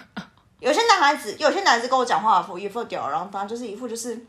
[0.60, 4.26] 有些男孩子，有些男孩子跟我讲话，一副一副吊儿郎当，就是一副就是，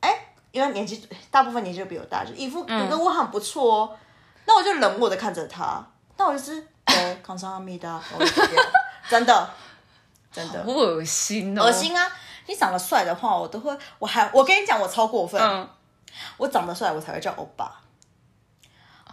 [0.00, 3.96] 哎，因为年纪大部分年纪都比我大，就一副觉得我很不错哦。
[4.44, 5.84] 那我就冷漠的看着他，
[6.16, 8.00] 那我就是，哎，康桑阿米达，
[9.08, 9.50] 真的，
[10.30, 12.06] 真的，恶心哦，恶心啊！
[12.46, 15.68] 你长得帅的话，我都会，我还，我跟你讲，我超过分，
[16.36, 17.81] 我长得帅，我才会叫欧巴。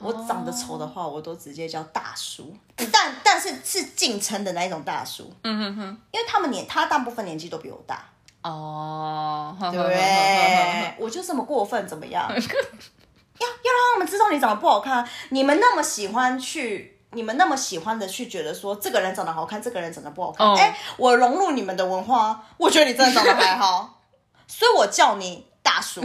[0.01, 2.55] 我长得丑的话，我都直接叫大叔，
[2.91, 5.31] 但但是是敬称的那一种大叔。
[5.43, 8.05] 嗯哼哼，因为他们年他大部分年纪都比我大。
[8.41, 12.29] 哦，对， 我就这么过分，怎么样？
[12.31, 15.07] 要要让他们知道你长得不好看。
[15.29, 20.47] 你们那么喜欢去，你们那么喜欢的去觉得说这个人长得好看，这个人长得不好看。
[20.55, 23.99] 哎，我融入你们的文化，我觉得你真的长得还好，
[24.47, 26.01] 所以我叫你大叔，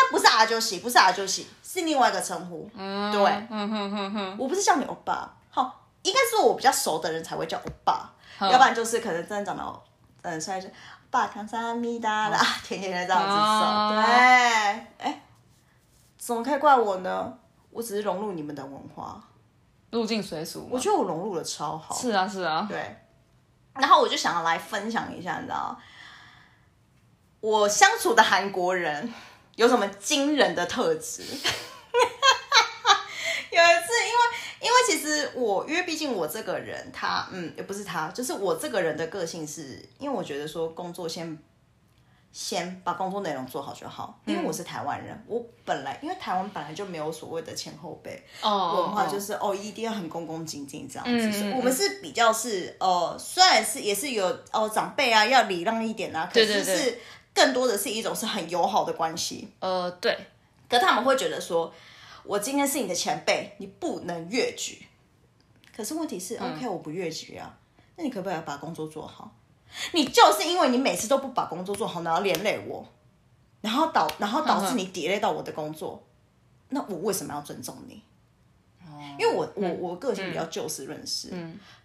[0.00, 1.46] 但不是阿就喜，不是阿就喜。
[1.62, 3.48] 是另外一个称呼，对，
[4.36, 8.10] 我不是叫你欧巴，好，应该是我比较熟的人才会叫欧巴，
[8.40, 9.82] 要不然就是可能真的长得，
[10.22, 10.68] 嗯，算是
[11.10, 14.04] 爸康萨米达啦，甜甜的这样子说，对，
[14.98, 15.22] 哎，
[16.18, 17.38] 怎么可以怪我呢？
[17.70, 19.22] 我只是融入你们的文化，
[19.90, 22.96] 入境随俗，我觉得我融入的超好，是啊，是啊，对，
[23.74, 25.78] 然后我就想要来分享一下，你知道，
[27.38, 29.14] 我相处的韩国人。
[29.56, 31.22] 有什么惊人的特质？
[33.52, 34.20] 有一次，因为
[34.60, 41.36] 因为其实我，因为毕竟我这个人，他嗯，也不是他，就是我这个人的个性是，因为我觉得说工作先
[42.32, 44.20] 先把工作内容做好就好。
[44.24, 51.52] 因为我是台湾人，我本来因为台湾本来就没有所谓的前后辈文化，就是哦一定要很恭恭敬敬这样子。
[51.56, 56.98] 我们是比较是呃，虽然是也是有哦长辈啊要礼让一点啊，可是是。
[57.40, 60.14] 更多的是一种是很友好的关系，呃，对。
[60.68, 61.72] 可他们会觉得说，
[62.22, 64.86] 我今天是你的前辈，你不能越矩。
[65.74, 67.56] 可是问题是，OK，我不越矩啊，
[67.96, 69.32] 那你可不可以把工作做好？
[69.92, 72.86] 你就是因为你每次都不把工作做好，然后连累我，
[73.62, 76.02] 然后导然后导致你抵累到我的工作，
[76.68, 78.02] 那我为什么要尊重你？
[79.18, 81.28] 因为我我我个性比较就事论事，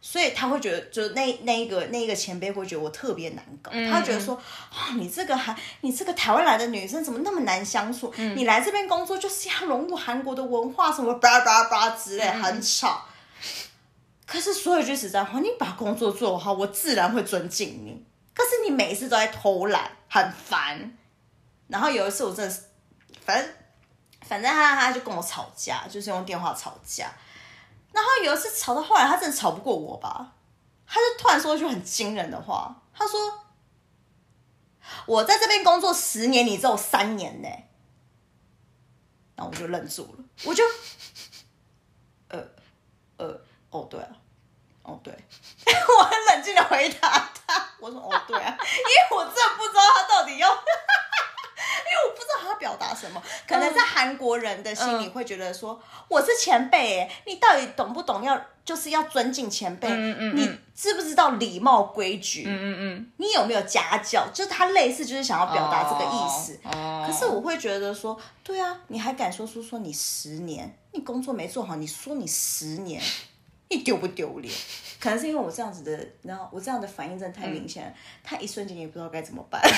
[0.02, 8.14] 所以他会觉得，就那那一个那一个前辈会觉得我特别难搞，他觉得说啊，你这个韩，你这个台湾来的女生怎么那么难相处？
[8.18, 13.06] 你来这边工作就是要融入韩国的文化，什么叭叭叭之类，很吵。
[14.26, 18.06] 可是说一句实在话，你把工作做好，我自然会尊敬你。
[18.34, 20.98] 可是你每一次都在偷懒，很烦。
[21.68, 22.62] 然后有一次我真的是，
[23.26, 23.50] 反正。
[24.28, 27.12] 反正他他就跟我吵架，就是用电话吵架。
[27.92, 30.34] 然后有一次吵到后来，他真的吵不过我吧？
[30.88, 33.46] 他就突然说一句很惊人的话，他说
[35.08, 37.48] ：“我在这边工作十年，你只有三年呢。”
[39.36, 40.64] 然后我就愣住了，我就，
[42.30, 42.40] 呃
[43.18, 44.10] 呃，哦对啊，
[44.84, 45.14] 哦对，
[45.98, 50.50] 我很冷静的回答他，我说：“哦对啊，因为我真的不知道他到底要。”
[51.86, 58.24] 因为我不知道他要表达什么，可能在韩国人的心里会觉得说我是前辈，哎，你到底懂不懂？
[58.24, 62.44] 要就是要尊敬前辈，你知不知道礼貌规矩？
[62.48, 64.28] 嗯嗯嗯，你有没有家教？
[64.34, 66.60] 就是他类似就是想要表达这个意思。
[67.06, 73.00] 可是我会觉得说，对啊，你还敢说说说你十年，你工作没做好，你说你十年，
[73.70, 74.52] 你丢不丢脸？
[75.00, 79.62] 可能是因为我这样子的，然后我这样的反应真的太明显了，他一瞬间也不知道该怎么办。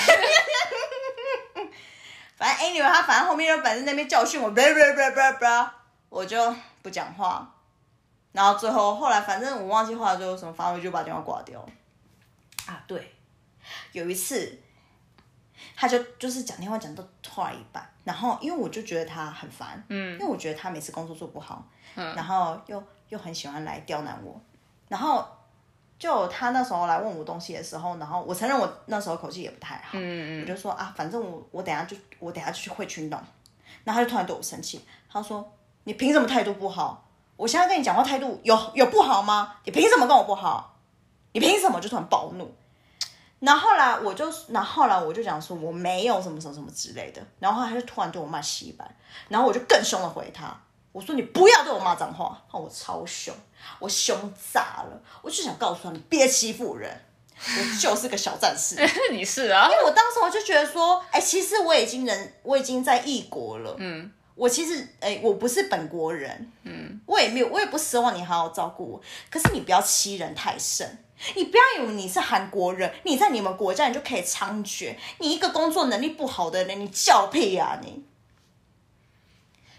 [2.38, 5.74] 反正 anyway，他反正后面就反正那边教训我，叭叭叭叭叭，
[6.08, 7.52] 我就不讲话。
[8.30, 11.60] 然后最后后来反正我忘记后来最后什么，反正我就把电话挂掉。
[12.66, 13.14] 啊，对，
[13.92, 14.56] 有一次，
[15.74, 21.66] 他就就是讲电话讲到后来一半，然后因为我就觉得他很烦，嗯，因为我觉得他每次工作做不好，
[21.96, 24.40] 嗯，然后又又很喜欢来刁难我，
[24.86, 25.26] 然后
[25.98, 33.20] 就他那时候来问我东西的时候，然后我承认我那时候口气也不太好，嗯嗯，我就说啊，反正我我等下就我等下就去会去弄，
[33.84, 34.80] 然后他就突然对我生气，
[35.10, 35.52] 他说
[35.84, 37.04] 你凭什么态度不好？
[37.36, 39.56] 我现在跟你讲话态度有有不好吗？
[39.64, 40.76] 你凭什么跟我不好？
[41.32, 42.52] 你凭什么就突然暴怒？
[43.40, 48.96] 然后来我就，然后来我就讲说我没有什么什么什么之类的，然后他就突然对我骂西班，
[49.28, 50.56] 然后我就更凶的回他，
[50.98, 53.32] 我说你不要对我骂脏话，我超凶，
[53.78, 54.16] 我凶
[54.52, 56.90] 炸了，我就想告诉他你别欺负人，
[57.36, 58.74] 我就是个小战士，
[59.12, 64.10] 你是啊，因为我当时我就觉得说，哎，其实我已经人，我已经在异国了，嗯。
[64.34, 69.00] 我其实，哎，我不是本国人，嗯，我也没有，我也不奢望你好好照顾我。
[69.28, 70.88] 可是你不要欺人太甚，
[71.34, 74.94] 你不要以为你是韩国人，你在你们国家你就可以猖獗。
[75.18, 78.04] 你一个工作能力不好的人，你叫屁啊你！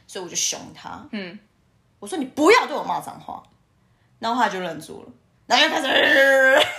[0.10, 1.38] 所以我就凶他，嗯，
[2.00, 3.44] 我说你不要对我骂脏话，
[4.18, 5.12] 然后他就愣住了，
[5.46, 5.88] 然后又开始。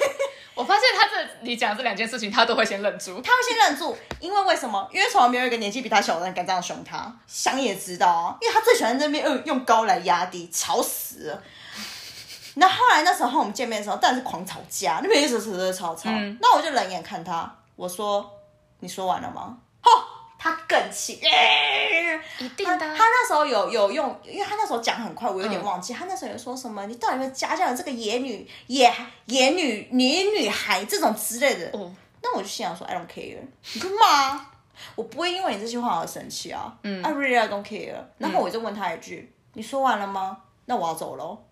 [0.57, 3.20] 我发现他这你讲这两件事情，他都会先愣住。
[3.22, 4.91] 他会先愣住，因为为什么？
[4.93, 7.16] 因为从来没有一个年纪比他小的人敢这样凶他。
[7.28, 11.43] 想也知道啊，因为他最喜欢那边用用高来压低，吵死了。
[12.55, 16.11] 那后来那时候我们见面的时候，当然是狂吵架，那边一直吵吵吵吵。
[16.41, 18.28] 那我就冷眼看他，我说
[18.81, 19.57] ：“你说完了吗？”
[20.43, 21.20] 他更气，
[22.38, 22.78] 一定的。
[22.78, 25.93] 他那时候有有用，因为他那时候讲很快，我有点忘记。
[25.93, 26.86] 他那时候有说什么？
[26.86, 28.91] 你到底有没有家教这个野女、野
[29.26, 31.70] 野女、野女孩这种之类的？
[31.78, 33.36] 哦，那我就心想说，I don't care。
[33.74, 34.47] 你干嘛？
[34.97, 36.74] 我不会因为你这句话而生气啊。
[36.84, 37.97] 嗯，I really don't care。
[38.16, 40.38] 然后我就问他一句：你说完了吗？
[40.64, 41.45] 那我要走喽。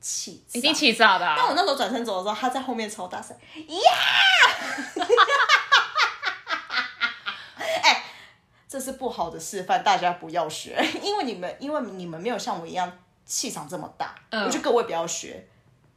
[0.00, 1.34] 气，一定气炸的。
[1.36, 3.92] 但我那时候转身走的时候，他在后面超大声，呀！
[8.68, 12.92] 这是不好的示范，大家不要学， 因为你们，因为你们没有像我一样
[13.24, 15.48] 气场这么大，我觉得各位不要学，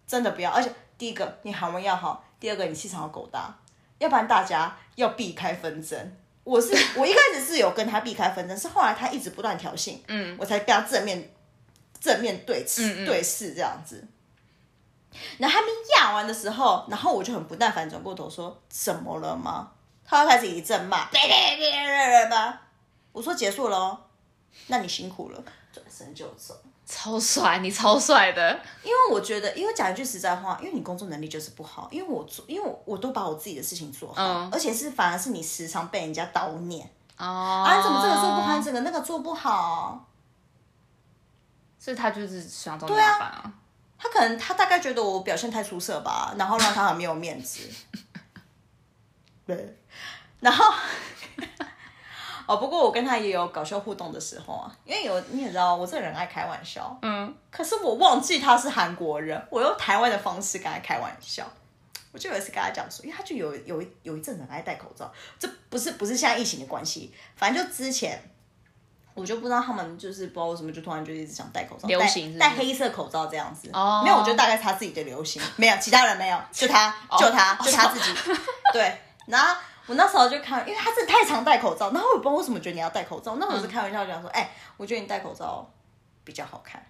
[0.07, 0.49] 真的不要。
[0.51, 3.53] 而且第一个，你韩文要好；第二个，你气场要够大，
[3.97, 6.15] 要不然大家要避开纷争。
[6.43, 11.30] 我是 我一开始是有跟他避开纷争，是后来他一直不断挑衅，嗯，我才跟他正面
[11.99, 14.07] 正面对峙对视这样子。
[15.38, 19.72] 然后他们压完的时候，然后我就很不耐烦转过头说：“怎么了吗？”
[20.06, 22.62] 他开始一阵骂，别别别别吧！
[23.12, 23.97] 我说结束了哦，
[24.68, 26.54] 那你辛苦了，转身就走，
[26.86, 28.60] 超帅，你超帅的。
[28.84, 40.06] 因为我觉得，因为讲一句实在话，因为你工作能力就是不好，因为我做，因为我都把我自己的事情做好，而且是反而是你时常被人家叨念哦，啊，怎么这个做不好，这个那个做不好，
[41.80, 43.54] 所以他就是想找你麻烦啊。
[43.97, 47.60] 他可能他大概觉得我表现太出色吧，然后让他很没有面子。
[49.45, 49.78] 对。
[50.42, 50.74] 然后，
[52.48, 61.50] 哦，不过我跟他也有搞笑互动的时候啊，因为有你也知道，我这个人爱开玩笑，嗯，可是我忘记他是韩国人，我用台湾的方式跟他开玩笑。
[62.14, 68.22] 我就有一次跟他讲说，因为他就有有有一阵子爱戴口罩，这不是不是现在疫情的关系，反正就之前，
[69.14, 78.14] 我就不知道他们就是不知道为什么就突然就一直想戴口罩，流行戴黑色口罩这样子，哦，没有，我觉得大概是他自己的流行，没有其他人没有，就他就他就他自己，
[78.74, 79.56] 对，然后。
[79.88, 83.36] 我那时候就看，因为他真的太常戴口罩，然后我不知道为什么觉得你要戴口罩。
[83.38, 85.70] 那我是开玩笑讲说，哎，我觉得你戴口罩
[86.24, 86.86] 比较好看。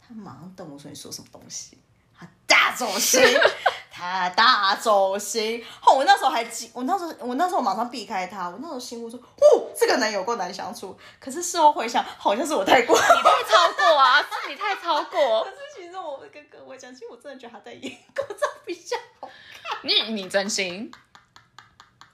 [0.00, 1.76] 他马上瞪我说：“你说什么东西？”
[2.18, 3.20] 他大走心，
[3.92, 5.62] 他大走心。
[5.86, 8.48] 哦，我那时候还记，我那时候我那时候马上避开他。
[8.48, 15.44] 我那时候心我说：“哦，这个男友够难相处。”可是事后回想，好像是我太过，你太超过啊， 是你太超过。
[15.44, 19.80] 可是其实我会跟各位讲，其实我真的觉得他戴口罩比较好看。
[19.82, 20.90] 你你真心。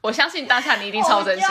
[0.05, 1.47] 我相信当下你一定超真心，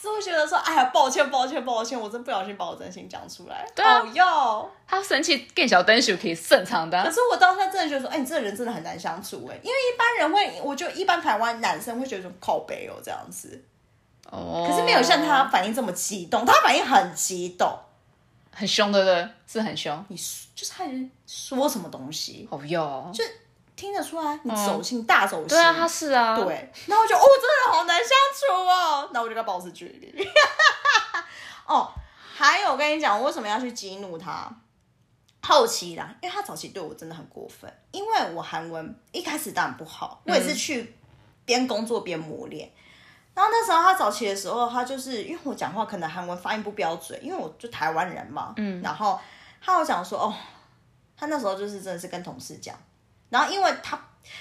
[0.00, 3.66] 是会觉得说，哎呀，抱歉，抱歉，抱歉，我真不小心把我真心讲出来。
[3.74, 7.02] 对哦哟，他生气更小灯秀可以正常的。
[7.02, 13.60] 可是我当下真的觉得说，哎，你这个人真的很难相处哎，因为一般人会，我就一般台湾男生会觉得说靠背哦这样子，
[14.30, 17.76] 哦，可是没有像他反应这么激动，他反应很激动，
[18.52, 19.28] 很凶的对？
[19.48, 20.16] 是很凶，你
[20.54, 20.84] 就是他
[21.26, 23.24] 说什么东西，哦哟，就。
[23.78, 25.46] 听得出来，你走心大走心。
[25.48, 26.34] 对啊，他是啊。
[26.36, 29.08] 对，那我就哦，真的好难相处哦。
[29.12, 30.28] 那我就跟他保持距离。
[31.64, 31.88] 哦，
[32.34, 34.50] 还有我跟你讲，我为什么要去激怒他？
[35.40, 37.72] 后期啦，因为他早期对我真的很过分。
[37.92, 40.96] 因为我韩文一开始当然不好，我也是去
[41.44, 42.68] 边工作边磨练。
[43.32, 48.52] 然后那时候他早期的时候，他就是因为我讲话可能韩文发音不标准，因为我就台湾人嘛。
[48.56, 48.82] 嗯。
[48.82, 49.18] 然后
[49.60, 50.34] 他有讲说，哦，
[51.16, 52.76] 他那时候就是真的是跟同事讲。
[53.30, 54.00] 然后，因为他，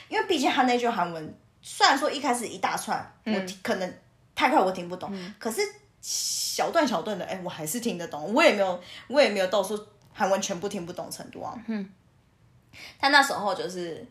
[0.10, 4.00] 因为毕竟他那句韩文虽然说一开始一大串，我听可能
[4.36, 5.62] 太快我听不懂，可是
[6.02, 8.34] 小段小段的，哎、我还是听得懂。
[8.34, 11.54] 我也没有，我也没有到说韩文全部听不懂程度啊。
[11.68, 11.90] 嗯，
[13.00, 14.06] 他那时候就是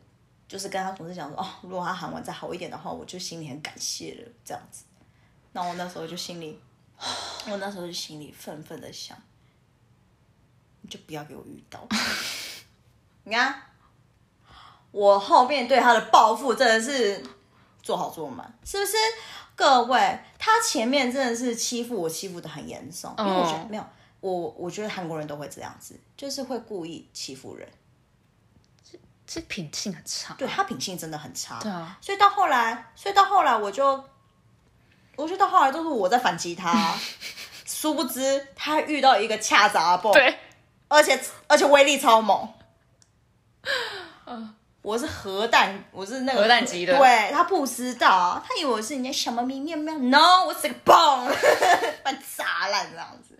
[0.46, 4.84] 就是跟他同事讲说，哦，如果他韩文再好一点的话，我就心里很感谢了，这样子。
[5.52, 6.60] 那我那时候就心里，
[7.48, 9.16] 我那时候就心里愤愤的想，
[10.82, 11.86] 你就不要给我遇到。
[13.24, 13.62] 你看，
[14.96, 17.22] 我后面对他的报复真的是
[17.82, 18.96] 做好做满，是不是？
[19.54, 23.84] 各位，他前面真的是欺负我，欺负的很严重，因为我觉得、哦没有，
[24.20, 27.68] 我我觉得韩国人都会这样子，就是会故意欺负人，
[29.26, 30.32] 这品性很差。
[30.38, 31.58] 对他品性真的很差。
[31.60, 34.02] 对啊，所以到后来，所以到后来我就，
[35.14, 36.94] 我觉得到后来都是我在反击他，
[37.66, 40.38] 殊不知他遇到一个恰杂爆，对，
[40.88, 42.48] 而且而且威力超猛。
[44.86, 51.26] 我是核弹，我是那个核弹级的对他不知道，他以为我是人家小猫咪喵喵，no，我是个 bomb，
[52.04, 53.36] 把你炸烂这样子。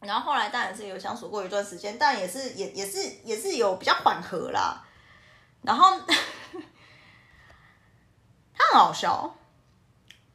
[0.00, 4.84] 然后后来当然是有相处过一段时间，但也是也也是也是有比较缓和啦。
[5.62, 5.96] 然后
[8.52, 9.32] 他很好笑，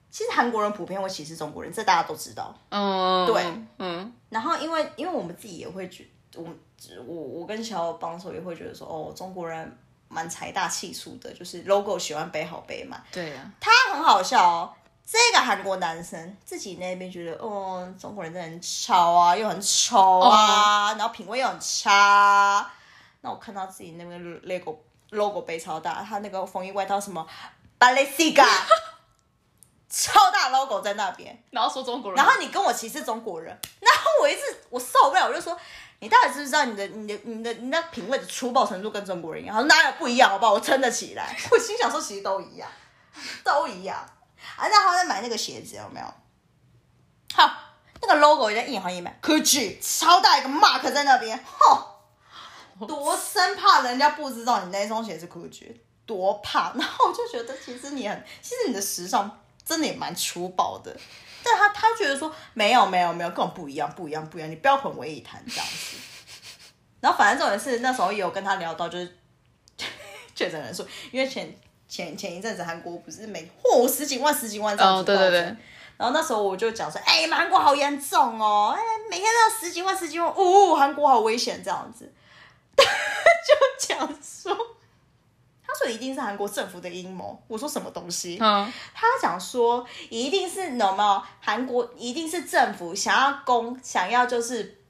[0.09, 2.57] 其实韩国人普遍会歧视中国人，这大家都知道。
[2.69, 3.43] 嗯，对，
[3.79, 6.47] 嗯，然后因为因为我们自己也会觉，我
[7.05, 13.03] 我我跟小帮手也会觉得说，哦，中国人蛮财大气粗的，就是 logo 喜欢背好背满。
[13.11, 14.73] 对啊，他很好笑哦，
[15.05, 22.71] 这个韩国男生自己那边觉得，哦，中国人真的很吵啊，又很丑啊，然后品味又很差。
[23.21, 27.25] 那我看到自己那个 logo logo 背超大，他那个风衣外套什么
[27.79, 28.45] Balenciaga，
[29.89, 31.43] 超大 logo 在那边。
[31.49, 35.57] 然后说中国人，然后你跟我歧视中国人，然后我一直我受不了，我就说
[35.99, 39.67] 你到底知不知道你的你的你的你的品味的粗暴程度跟中国人一样？
[39.67, 40.29] 哪有不一样？
[40.29, 40.53] 好不好？
[40.53, 41.35] 我撑得起来。
[41.51, 42.69] 我心想说其实都一样，
[43.43, 43.97] 都一样。
[44.57, 46.05] 啊，那他在买那个鞋子有没有？
[47.33, 47.51] 好，
[48.01, 55.75] 那个 logo 也在印好像也买 Gucci，超大一个 mark 在那边，吼，多生怕人家不知道你那双鞋是 Gucci，
[56.05, 56.73] 多怕。
[56.75, 60.95] 然后我就觉得其实你很，其实你的时尚真的也蛮粗暴的。
[61.45, 65.97] 但他他觉得说没有没有没有，跟我不一样不一样不一样，你不要混为一谈这样子。
[66.99, 69.17] 然后反正重点是那时候也有跟他聊到，就是
[70.33, 71.55] 确诊人数，因为前
[71.87, 75.41] 前前一阵子韩国不是每嚯十几万十几万这样子哦，对对对，
[75.97, 82.11] 然后那时候我就讲说，哎、韩国好严重哦，哎，每天都要十几万、十几万，哦，韩国好危险这样子，
[82.75, 82.83] 他
[83.85, 84.63] 就讲说，他
[85.77, 87.41] 说一定是韩国政府的阴谋。
[87.47, 88.37] 我说什么东西？
[88.41, 94.81] 嗯，他讲说一定是有没有韩国一定是政府想要公想要就是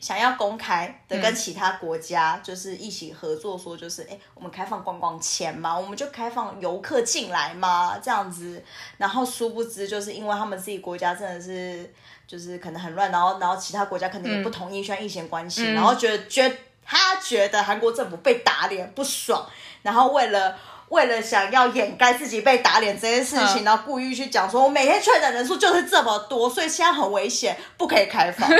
[0.00, 8.62] 想要公开的跟其他国家就是一起合作，说就是哎、诶我们开放观光签嘛，我们就开放游客进来嘛，这样子。
[8.96, 11.92] 然后殊不知就是因为他们自己国家真的是
[12.26, 19.46] 就是可能很乱，然后然后其他国家可能也不同意，需要疫情关系，然后觉得觉得他觉得韩国政府被打脸不爽，
[19.82, 20.56] 然后为了。
[20.90, 28.50] 为了想要掩盖自己被打脸这件事情，嗯然后故意去讲说，我每天确诊人数就是这么多，所以现在很危险，不可以开放。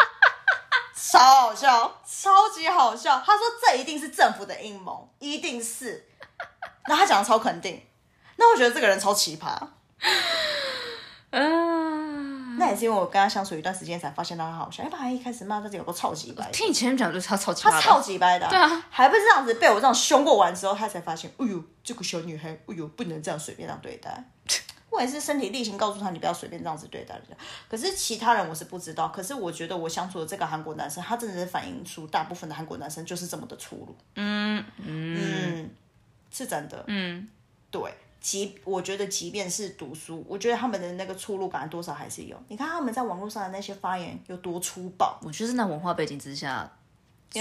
[0.96, 3.22] 超好笑，超级好笑。
[3.26, 6.06] 他说这一定是政府的阴谋，一定是。
[6.86, 7.86] 然后他讲的超肯定，
[8.36, 9.54] 那我觉得这个人超奇葩。
[11.32, 11.79] 嗯，
[12.60, 24.22] 那也是因为我跟他相处一段时间才发现到他好笑，要不然他一开始骂他有个超级白的，听你前面讲就是他超级他超级白的、对啊，还不是这样子被我这样凶过完之后，他才发现，哎呦，这个小女孩，哎呦，不能这样随便这样对待。
[24.90, 27.36] 我也是身体力行告诉他，你不要随便这样子对待人家。
[27.68, 29.06] 可是其他人我是不知道。
[29.08, 33.96] 可是我觉得我相处的这个韩国男生，他真的是反映出大部分的韩国男生就是这么的粗鲁。
[34.16, 35.70] 嗯嗯嗯，
[36.32, 36.82] 是真的。
[36.88, 37.28] 嗯，
[37.70, 37.80] 对，
[38.20, 42.36] 即我觉得即便是读书，我觉得他们的那个出路感多少还是有。
[42.48, 45.18] 你看他们在网络上的那些发言有多粗暴。
[45.22, 46.70] 我觉得是那文化背景之下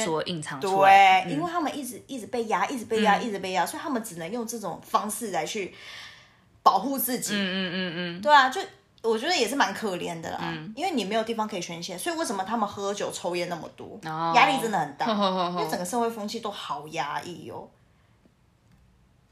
[0.05, 5.73] 所隐藏出对，来，嗯因为他们一直一直被压，一直被压，一直被压，所以他们只能用这种方式来去
[6.63, 7.33] 保护自己。
[7.33, 8.61] 嗯嗯嗯嗯，对啊，就
[9.01, 13.99] 我觉得也是蛮可怜的啦，因为你没有地方可以宣泄，所以为什么他们喝酒抽烟那么多？
[14.05, 15.05] 哦压力真的很大，
[15.51, 17.67] 因为整个社会风气都好压抑哦。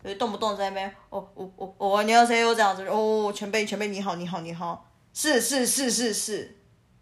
[0.07, 6.55] 所以动不动在那边，哦，哦哦哦你要谁又这样子，哦，前辈前辈你好你好你好，是是是是是，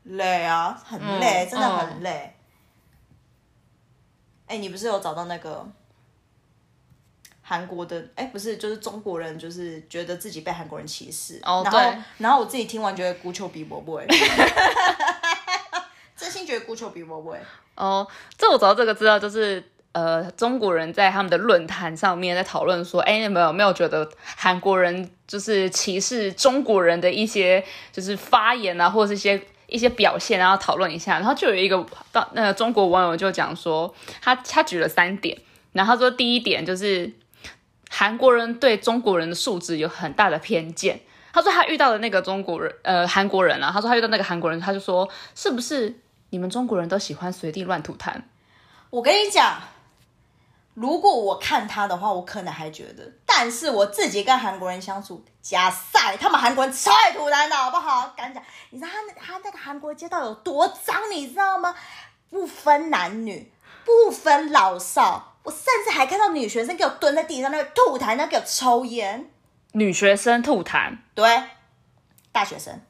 [0.05, 2.35] 累啊，很累，嗯真的很累。
[4.47, 5.67] 哎、你不是有找到那个
[7.43, 8.09] 韩国的？
[8.15, 11.39] 哎、不是，就是中国人，就是觉得自己被韩国人歧视。
[11.43, 11.79] 然后
[12.17, 14.01] 然后我自己听完觉得孤丘比伯伯，
[16.17, 17.37] 真心觉得孤丘比伯伯。
[17.75, 19.63] 哦，这我找到这个资料就是
[19.95, 31.13] 呃，中国人在他们的论坛上面在讨论说，哎，你们有没有觉得韩国人就是歧视中国人的一些就是发言啊，或者是一些一些表现，然后讨论一下。
[31.13, 31.81] 然后就有一个
[32.11, 35.37] 到那个中国网友就讲说，他他举了三点，
[35.71, 37.09] 然后他说第一点就是
[37.89, 40.99] 韩国人对中国人的素质有很大的偏见。
[41.31, 45.95] 他说他遇到的那个中国人，呃，韩国人啊，他说他遇到那个韩国人，他就说是不是
[46.31, 48.11] 你们中国人都喜欢随地乱吐痰？
[48.89, 49.57] 我跟你讲。
[50.76, 58.13] 如果我看他的话，我可能还觉得，但是我自己跟韩国人相处，加塞，他们韩国人超爱吐痰的好不好？
[58.15, 61.73] 敢讲，你知道他那他那个韩国街道有多脏，你知道吗？
[62.30, 63.53] 不分男女，
[63.86, 69.32] 不分老少，我甚至还看到女学生给我蹲在地上那个吐痰，那给我抽烟。
[69.71, 71.43] 女学生吐痰，对，
[72.34, 72.82] 大学生，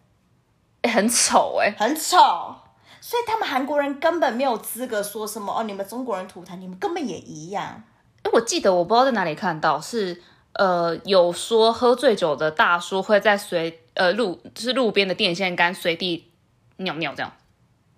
[0.82, 2.56] 哎，很丑哎，很丑。
[3.08, 7.84] 所以他们韩国人根本没有资格说什么哦，你们中国人吐痰，你们根本也一样。
[8.24, 16.32] 哎，我记得我不知道在哪里看到，是呃有说喝醉酒的大叔会在随呃路就是路边的电线杆随地
[16.78, 17.32] 尿尿这样。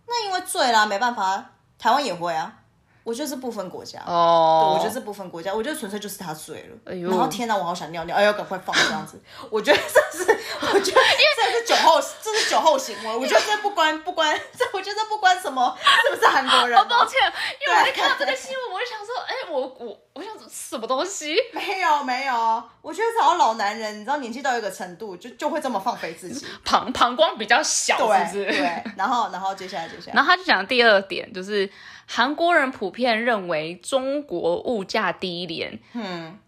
[0.08, 2.64] 那因为醉了，没办法，台湾也会啊。
[3.08, 6.76] 我觉得是不分国家哦，我觉得是不分国家，我觉得纯粹就是他醉了。
[6.84, 9.18] 哎呦，然后天哪，我好想尿尿，哎呦，赶快放这样子。
[9.50, 13.16] 我觉得这是，我觉得因为这是酒后，这是酒后行为。
[13.16, 16.78] 我觉得这不关不关，这我觉得不关什么是不是韩国人。
[16.78, 17.18] 好抱歉，
[17.66, 21.34] 因为我在看到这个新闻，我就想说，哎，我我我想什么东西？
[21.54, 28.46] 没有没有，我觉得只要老男人，你知道年纪到一个程度，就就会这么放飞自己，膀膀胱比较小，是不是？
[28.48, 28.84] 对。
[28.98, 31.72] 然后然后接下来接下来，然后他就讲第二点就是。
[32.10, 36.40] 韩国人普遍认为中国物价低廉，嗯，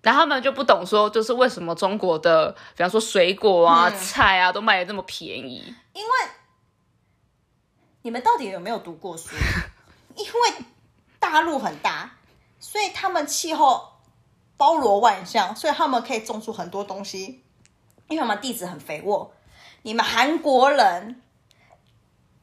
[0.00, 5.74] 然后他们就不懂说，就是为什么中国的，比方说水果啊、菜啊，都卖的这么便宜？
[5.92, 6.10] 因为
[8.00, 9.36] 你们到底有没有读过书？
[10.16, 10.64] 因为
[11.18, 12.12] 大陆很大，
[12.58, 13.92] 所以他们气候
[14.56, 17.44] 包罗万象，所以他们可以种出很多东西。
[18.08, 19.32] 因为他们地质很肥沃，
[19.82, 21.20] 你们韩国人。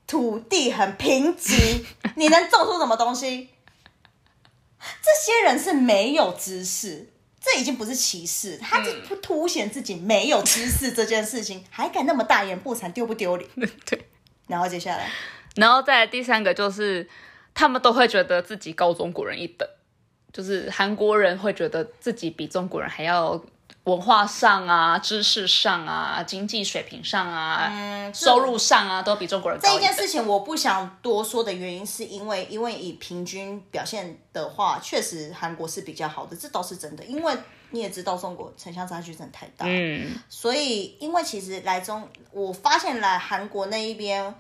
[0.10, 1.86] 土地很贫瘠，
[2.18, 3.50] 你能种出什么东西？
[5.04, 7.08] 这些人是没有知识，
[7.40, 13.48] 这已经不是歧视，他就不凸显自己没有知识这件事情，还敢那么大言不惭，丢不丢脸？
[13.86, 14.10] 对。
[14.48, 15.08] 然后接下来，
[15.58, 17.08] 然后再第三个就是，
[17.54, 19.70] 他们都会觉得自己高中国人一等，
[20.34, 23.40] 就是韩国人会觉得自己比中国人还要。
[23.90, 29.68] 文化上啊，知识上啊，经济水平上啊，嗯，收入上啊，都比中国人高。
[29.68, 37.04] 这一件事情我不想多说的原因，是因为因为以平均表现的话，确实韩国是比较好的，这倒是真的。
[37.06, 37.34] 因为
[37.72, 44.36] 你也知道，中国城乡差距真的太大，嗯，所以因为其实来中，我发现来韩国那一边。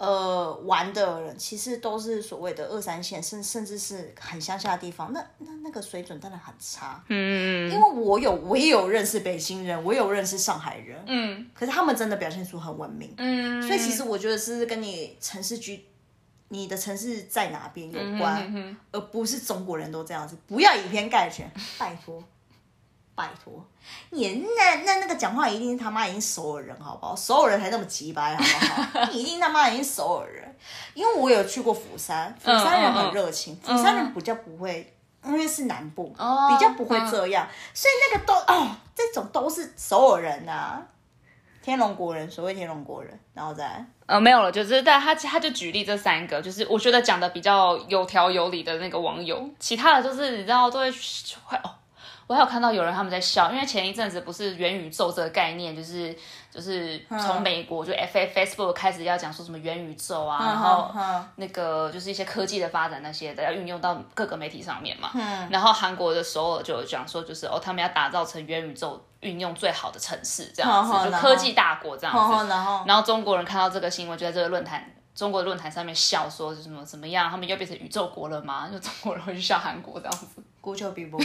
[0.00, 7.04] 呃，玩的人其实都是所谓的二三线，甚甚至是很乡下的地方，那那那个水准当然很差。
[7.08, 10.98] 嗯嗯因为我有我也有认识北京人，我有认识上海人。
[11.06, 11.46] 嗯。
[11.52, 13.12] 可是他们真的表现出很文明。
[13.18, 13.60] 嗯。
[13.60, 15.84] 所以其实我觉得是跟你城市居，
[16.48, 20.34] 你的城市在哪边有关，而不是中国人都这样子。
[20.46, 21.46] 不要以偏概全，
[21.78, 22.24] 拜托。
[23.20, 23.62] 拜托，
[24.08, 27.14] 你那那那个讲话一定他妈已经首尔人，好不好？
[27.14, 29.04] 首尔人才那么急白，好不好？
[29.12, 30.56] 你一定他妈已经首尔人，
[30.94, 40.80] 因为我有去过釜山，釜山人很热情，釜山人比较不会，因为是南部，比较不会这样，所以那个都哦，这种都是首尔人呐，
[41.62, 51.70] 天龙国人，所谓天龙国人，然后再呃没有了，就是但他他就举例这三个，就是我觉得讲的比较有条有理的那个网友，其他的就是你知道都会会哦。
[52.30, 56.16] 我还有看到有人他们在笑，因为前一阵子不是元宇宙这个概念，就是
[56.48, 60.94] 就是从美国就 F F Facebook 开始要讲说什么元宇宙啊，然后
[61.34, 65.10] 那个就是一些科技的发展那些的要运用到各个媒体上面嘛。
[65.50, 72.48] 然后韩国的首尔就有讲说，就是哦，他们要打造成元宇宙运用最好的城市，这样子就科技大国这样子。
[72.86, 78.68] 然后中国人看到这个新闻，就在这个论坛中国论坛上面笑说，就什么怎么样，他们又变成宇宙国了吗？
[78.70, 80.40] 就中国人会去笑韩国这样子。
[80.60, 81.20] 孤丘比伯。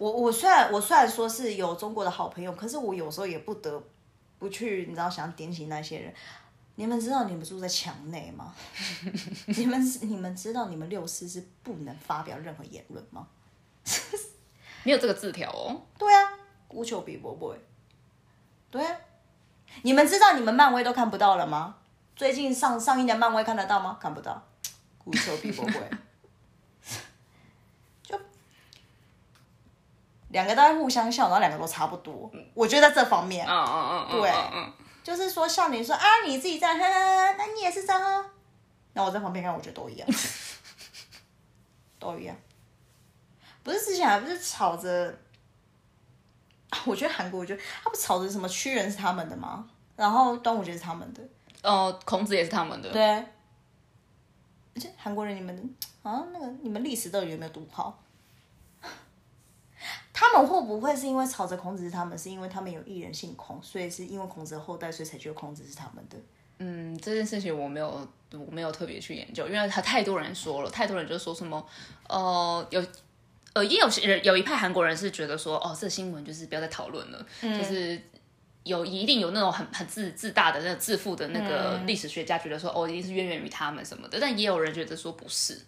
[0.00, 3.82] 我我虽然我虽然说是有中国的好朋友，可是我有时候也不得
[4.38, 6.14] 不去，你知道，想点醒那些人。
[6.76, 8.54] 你们知道你们住在墙内吗？
[9.58, 13.26] 你们你们知道你们六四是不能发表任何言论吗？
[14.84, 15.82] 没有这个字条哦。
[15.98, 16.32] 对啊，
[16.66, 17.54] 孤丘比伯伯。
[18.70, 18.96] 对啊，
[19.82, 21.76] 你们知道你们漫威都看不到了吗？
[22.16, 23.98] 最近上上映的漫威看得到吗？
[24.00, 24.42] 看不到。
[24.96, 25.82] 孤丘比伯伯。
[30.30, 32.30] 两个都在互相笑，然后两个都差不多。
[32.54, 34.32] 我觉得在这方面，嗯嗯嗯，对，
[35.02, 36.80] 就是说笑你说啊，你自己在喝，
[37.36, 38.24] 那你也是在喝，
[38.94, 40.08] 那我在旁边看，我觉得都一样。
[41.98, 42.34] 都一样。
[43.62, 45.14] 不是之前还不是吵着，
[46.86, 49.68] 我觉得韩国，我觉得他不吵着什么屈原是他们的吗？
[49.96, 51.22] 然后端午节是他们的，
[51.62, 52.90] 哦，孔子也是他们的。
[52.90, 53.02] 对。
[54.72, 58.00] 而且韩国人，你们啊，那个你们历史到底有没有读好？
[60.12, 66.16] 他们会不会是因为吵着孔子是他们，是因为他们有一人姓孔，所以是因为孔子的后代，所以才觉得孔子是他们的？
[66.58, 71.66] 嗯，这件事情我没有，我没有特别去研究，因为他太多人说了，太多人就说什么，
[72.08, 72.84] 呃，有。
[73.52, 78.00] 呃，也有人有一派韩国人是觉得说，哦，这新闻就是不要再讨论了，就是
[78.62, 85.60] 有一定有那种很很自自大的那个自负的那个历史学家觉得说，哦，一定是渊源于他们什么的，但也有人觉得说不是，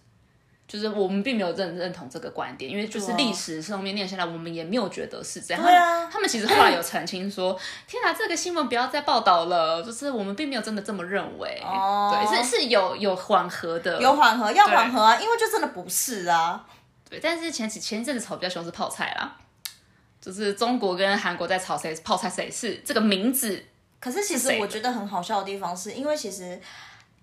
[0.73, 5.63] 就是我们并没有认认同这个观点，因为就是历史上面念下来，我们也没有觉得是这样。
[5.63, 7.55] 对啊，他们其实后来有澄清说，
[7.85, 11.61] 天哪，这个新闻不要再报道了，就是我们并没有真的这么认为。
[11.63, 16.65] 哦，对，是是有有缓和的，有缓和，要缓和啊，因为就真的不是啊。
[17.07, 19.35] 对但是前几前一阵子炒比较凶是泡菜啦，
[20.19, 23.63] 就是中国跟韩国在炒谁泡菜谁是这个名字。
[23.99, 26.59] 可是其实我觉得很好笑的地方是因为其实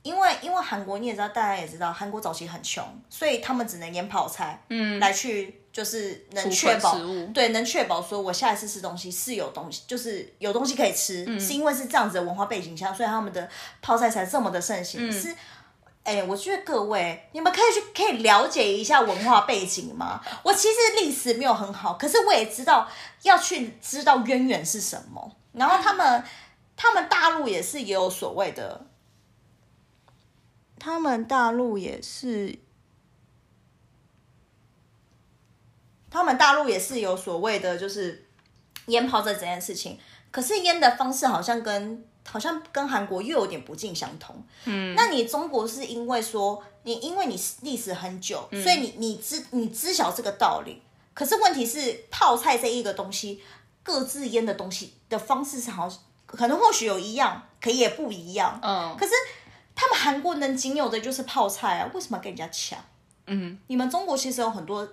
[0.03, 6.97] 因为因为韩国你也知道大家也知道韩国早期很穷，所以他们只能腌泡菜，嗯，来去就是能确保
[7.35, 13.49] 对能确保说我下一次吃东西是有东西就是有东西可以吃，是因为是这样子的文化背景下，所以他们的
[13.83, 15.35] 泡菜才这么的盛行是。
[16.03, 20.19] 哎，我觉得各位，你们可以去可以了解一下文化背景吗？
[20.43, 22.89] 我其实历史没有很好，可是我也知道
[23.21, 25.37] 要去知道渊源是什么。
[25.53, 26.25] 然后他们，
[26.75, 28.87] 他们大陆也是也有所谓的，
[30.81, 32.59] 他们大陆也是，
[36.11, 38.27] 他们大陆也是有所谓的，就是
[38.87, 39.97] 腌泡这这件事情。
[40.33, 42.05] 可是腌的方式好像跟。
[42.23, 44.45] 好像跟韩国又有点不尽相同。
[44.65, 50.81] 嗯，那你中国是因为说你因为你历史很久，所以你你知你知晓这个道理。
[51.13, 53.43] 可是问题是泡菜这一个东西，
[53.83, 58.61] 各自腌的东西的方式是好像可能或许有一样，可也不一样。
[58.63, 59.13] 嗯，可是
[59.81, 62.79] 他们韩国能仅有的就是泡菜啊，为什么要跟人家抢？
[63.27, 64.87] 嗯，你们中国其实有很多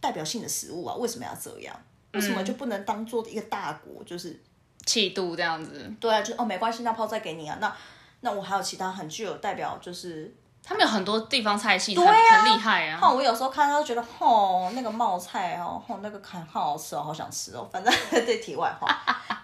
[0.00, 1.74] 代表性的食物啊，为什么要这样？
[2.12, 4.04] 为什么就不能当做一个大国？
[4.04, 4.38] 就是。
[4.84, 7.56] 气度这样子，对啊，就哦没关系，那泡菜给你啊。
[7.60, 7.74] 那
[8.20, 13.10] 那我还有其他很具有代表，就是他们有很多地方菜系很很厉害啊。
[13.10, 17.68] 我有时候看到觉得，哦，那个冒菜哦，哦那个看好好吃哦，好想吃哦。
[17.70, 17.92] 反正
[18.24, 18.88] 对题外话，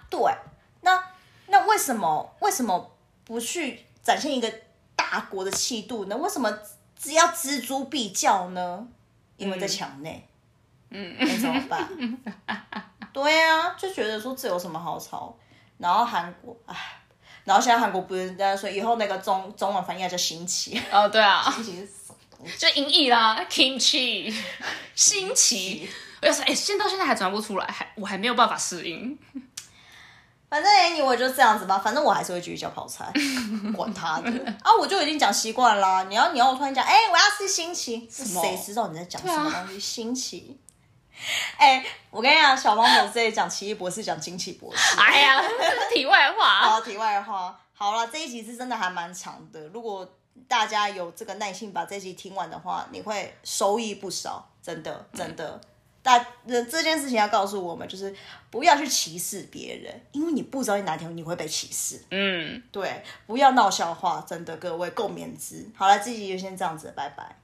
[0.09, 0.21] 对，
[0.81, 0.99] 那
[1.49, 2.91] 那为什么为什么
[3.25, 4.51] 不去展现一个
[5.15, 6.17] 大国的气度呢？
[6.17, 6.53] 为什么
[6.99, 8.85] 只要锱铢必较呢？
[9.37, 10.27] 因为在墙内，
[10.91, 11.89] 嗯，那怎么办？
[13.13, 15.37] 对啊，就觉得说这有什么好吵？
[15.79, 16.77] 然后韩国，唉，
[17.45, 24.35] 然后现在韩国不是在说以后那个中中文翻译叫新奇哦，对啊，新奇是就音译啦，kimchi，
[24.97, 25.89] 新奇。
[26.23, 29.17] 我要说，哎，现到现在还转不出来，还我还没有办法适应。
[30.55, 33.13] 反正 anyway 就这样子吧，反正我还是会继续叫泡菜，
[33.75, 34.31] 管他的
[34.63, 34.71] 啊！
[34.79, 36.05] 我就已经讲习惯了。
[36.05, 39.81] 你要你要我突然讲，哎，我要吃新奇，谁知道你在讲什么东西？
[39.81, 40.57] 新奇。
[41.59, 44.95] 哎，我跟你讲，小帮手这里讲奇异博士，讲惊奇博士。
[44.97, 45.43] 哎呀，
[45.93, 46.61] 题外话。
[46.61, 47.59] 好，题外话。
[47.73, 49.61] 好了，这一集是真的还蛮长的。
[49.71, 50.09] 如果
[50.47, 54.49] 大家有这个耐心把这集听完的话，你会收益不少。
[54.63, 55.61] 真的，真的。
[56.05, 58.15] 但这件事情要告诉我们，就是
[58.51, 61.99] 不要去歧视别人，因为你不知道你哪天你会被歧视。
[62.11, 65.67] 嗯，对，不要闹笑话，真的，各位共勉之。
[65.75, 67.37] 好了，这集就先这样子，拜拜。